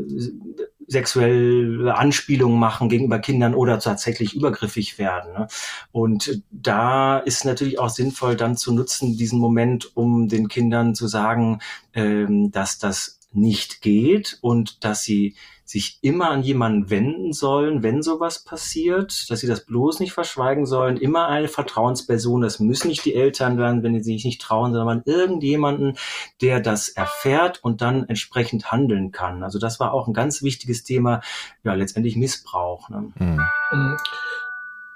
sexuelle 0.93 1.95
Anspielungen 1.95 2.57
machen 2.57 2.87
gegenüber 2.87 3.19
Kindern 3.19 3.53
oder 3.53 3.79
tatsächlich 3.79 4.33
übergriffig 4.33 4.97
werden. 4.97 5.33
Ne? 5.33 5.47
Und 5.91 6.41
da 6.51 7.17
ist 7.17 7.43
natürlich 7.43 7.79
auch 7.79 7.89
sinnvoll, 7.89 8.37
dann 8.37 8.55
zu 8.55 8.73
nutzen, 8.73 9.17
diesen 9.17 9.39
Moment, 9.39 9.91
um 9.95 10.29
den 10.29 10.47
Kindern 10.47 10.95
zu 10.95 11.07
sagen, 11.07 11.59
ähm, 11.93 12.51
dass 12.51 12.79
das 12.79 13.19
nicht 13.33 13.81
geht 13.81 14.37
und 14.41 14.85
dass 14.85 15.03
sie 15.03 15.35
sich 15.65 15.99
immer 16.01 16.29
an 16.29 16.43
jemanden 16.43 16.89
wenden 16.89 17.33
sollen, 17.33 17.83
wenn 17.83 18.01
sowas 18.01 18.43
passiert, 18.43 19.29
dass 19.29 19.39
sie 19.39 19.47
das 19.47 19.65
bloß 19.65 19.99
nicht 19.99 20.11
verschweigen 20.11 20.65
sollen, 20.65 20.97
immer 20.97 21.27
eine 21.27 21.47
Vertrauensperson, 21.47 22.41
das 22.41 22.59
müssen 22.59 22.89
nicht 22.89 23.05
die 23.05 23.15
Eltern 23.15 23.57
werden, 23.57 23.81
wenn 23.81 24.01
sie 24.03 24.13
sich 24.13 24.25
nicht 24.25 24.41
trauen, 24.41 24.73
sondern 24.73 25.03
irgendjemanden, 25.05 25.97
der 26.41 26.59
das 26.59 26.89
erfährt 26.89 27.63
und 27.63 27.81
dann 27.81 28.07
entsprechend 28.09 28.71
handeln 28.71 29.11
kann. 29.11 29.43
Also 29.43 29.57
das 29.57 29.79
war 29.79 29.93
auch 29.93 30.07
ein 30.07 30.13
ganz 30.13 30.43
wichtiges 30.43 30.83
Thema, 30.83 31.21
ja, 31.63 31.73
letztendlich 31.73 32.17
Missbrauch. 32.17 32.89
Ne? 32.89 33.13
Mhm. 33.17 33.97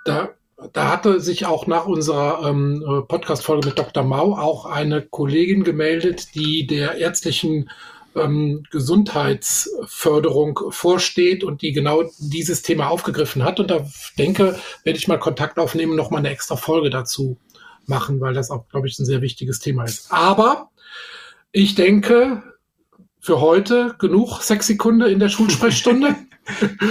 Da 0.06 0.30
da 0.73 0.91
hatte 0.91 1.19
sich 1.19 1.45
auch 1.45 1.67
nach 1.67 1.86
unserer 1.86 2.49
ähm, 2.49 3.06
Podcast-Folge 3.08 3.67
mit 3.67 3.77
Dr. 3.77 4.03
Mau 4.03 4.36
auch 4.36 4.65
eine 4.65 5.03
Kollegin 5.03 5.63
gemeldet, 5.63 6.34
die 6.34 6.65
der 6.65 6.95
ärztlichen 6.95 7.69
ähm, 8.17 8.63
Gesundheitsförderung 8.71 10.60
vorsteht 10.69 11.43
und 11.43 11.62
die 11.62 11.71
genau 11.71 12.03
dieses 12.19 12.62
Thema 12.62 12.89
aufgegriffen 12.89 13.43
hat. 13.43 13.60
Und 13.60 13.71
da 13.71 13.88
denke, 14.17 14.60
werde 14.84 14.99
ich 14.99 15.08
mal 15.08 15.19
Kontakt 15.19 15.60
aufnehmen, 15.60 15.95
noch 15.95 16.12
mal 16.12 16.19
eine 16.19 16.30
extra 16.30 16.56
Folge 16.56 16.89
dazu 16.89 17.38
machen, 17.86 18.19
weil 18.19 18.34
das 18.34 18.51
auch, 18.51 18.67
glaube 18.69 18.88
ich, 18.88 18.99
ein 18.99 19.06
sehr 19.06 19.21
wichtiges 19.21 19.60
Thema 19.60 19.86
ist. 19.86 20.12
Aber 20.12 20.69
ich 21.51 21.75
denke, 21.75 22.43
für 23.19 23.41
heute 23.41 23.95
genug 23.99 24.41
Sexsekunde 24.41 25.10
in 25.10 25.19
der 25.19 25.30
Schulsprechstunde. 25.30 26.15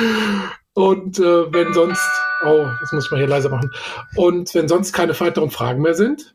und 0.74 1.18
äh, 1.18 1.52
wenn 1.52 1.72
sonst, 1.72 2.06
oh, 2.44 2.66
das 2.80 2.92
muss 2.92 3.06
ich 3.06 3.10
mal 3.10 3.18
hier 3.18 3.28
leiser 3.28 3.48
machen. 3.48 3.70
Und 4.16 4.54
wenn 4.54 4.68
sonst 4.68 4.92
keine 4.92 5.18
weiteren 5.18 5.50
Fragen 5.50 5.82
mehr 5.82 5.94
sind, 5.94 6.34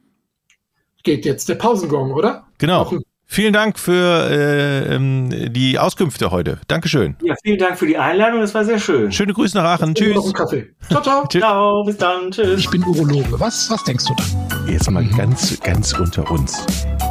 geht 1.04 1.25
jetzt 1.25 1.49
der 1.49 1.56
Pausengong, 1.56 2.12
oder? 2.12 2.47
Genau. 2.58 2.91
Vielen 3.33 3.53
Dank 3.53 3.79
für 3.79 4.29
äh, 4.29 4.93
ähm, 4.93 5.53
die 5.53 5.79
Auskünfte 5.79 6.31
heute. 6.31 6.59
Dankeschön. 6.67 7.15
Ja, 7.23 7.33
vielen 7.41 7.59
Dank 7.59 7.79
für 7.79 7.87
die 7.87 7.97
Einladung. 7.97 8.41
Das 8.41 8.53
war 8.53 8.65
sehr 8.65 8.77
schön. 8.77 9.09
Schöne 9.09 9.31
Grüße 9.31 9.55
nach 9.55 9.63
Aachen. 9.63 9.95
Tschüss. 9.95 10.13
Noch 10.13 10.25
einen 10.25 10.33
Kaffee. 10.33 10.67
Ciao, 10.89 11.01
ciao. 11.01 11.27
ciao, 11.29 11.83
bis 11.85 11.95
dann. 11.95 12.31
Tschüss. 12.31 12.59
Ich 12.59 12.69
bin 12.69 12.83
Urologe. 12.83 13.39
Was, 13.39 13.71
was 13.71 13.85
denkst 13.85 14.03
du 14.03 14.15
da? 14.15 14.69
Jetzt 14.69 14.91
mal 14.91 15.05
ganz, 15.15 15.57
ganz 15.61 15.93
unter 15.93 16.29
uns. 16.29 16.65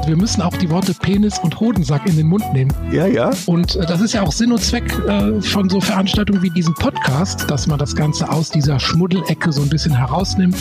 Wir 0.04 0.14
müssen 0.14 0.42
auch 0.42 0.54
die 0.58 0.68
Worte 0.68 0.92
Penis 0.92 1.38
und 1.38 1.58
Hodensack 1.58 2.06
in 2.06 2.18
den 2.18 2.26
Mund 2.26 2.44
nehmen. 2.52 2.70
Ja, 2.92 3.06
ja. 3.06 3.30
Und 3.46 3.76
äh, 3.76 3.86
das 3.86 4.02
ist 4.02 4.12
ja 4.12 4.20
auch 4.20 4.32
Sinn 4.32 4.52
und 4.52 4.60
Zweck 4.60 4.92
äh, 5.08 5.40
von 5.40 5.70
so 5.70 5.80
Veranstaltungen 5.80 6.42
wie 6.42 6.50
diesem 6.50 6.74
Podcast, 6.74 7.50
dass 7.50 7.66
man 7.66 7.78
das 7.78 7.96
Ganze 7.96 8.28
aus 8.28 8.50
dieser 8.50 8.78
Schmuddelecke 8.78 9.52
so 9.52 9.62
ein 9.62 9.70
bisschen 9.70 9.96
herausnimmt. 9.96 10.58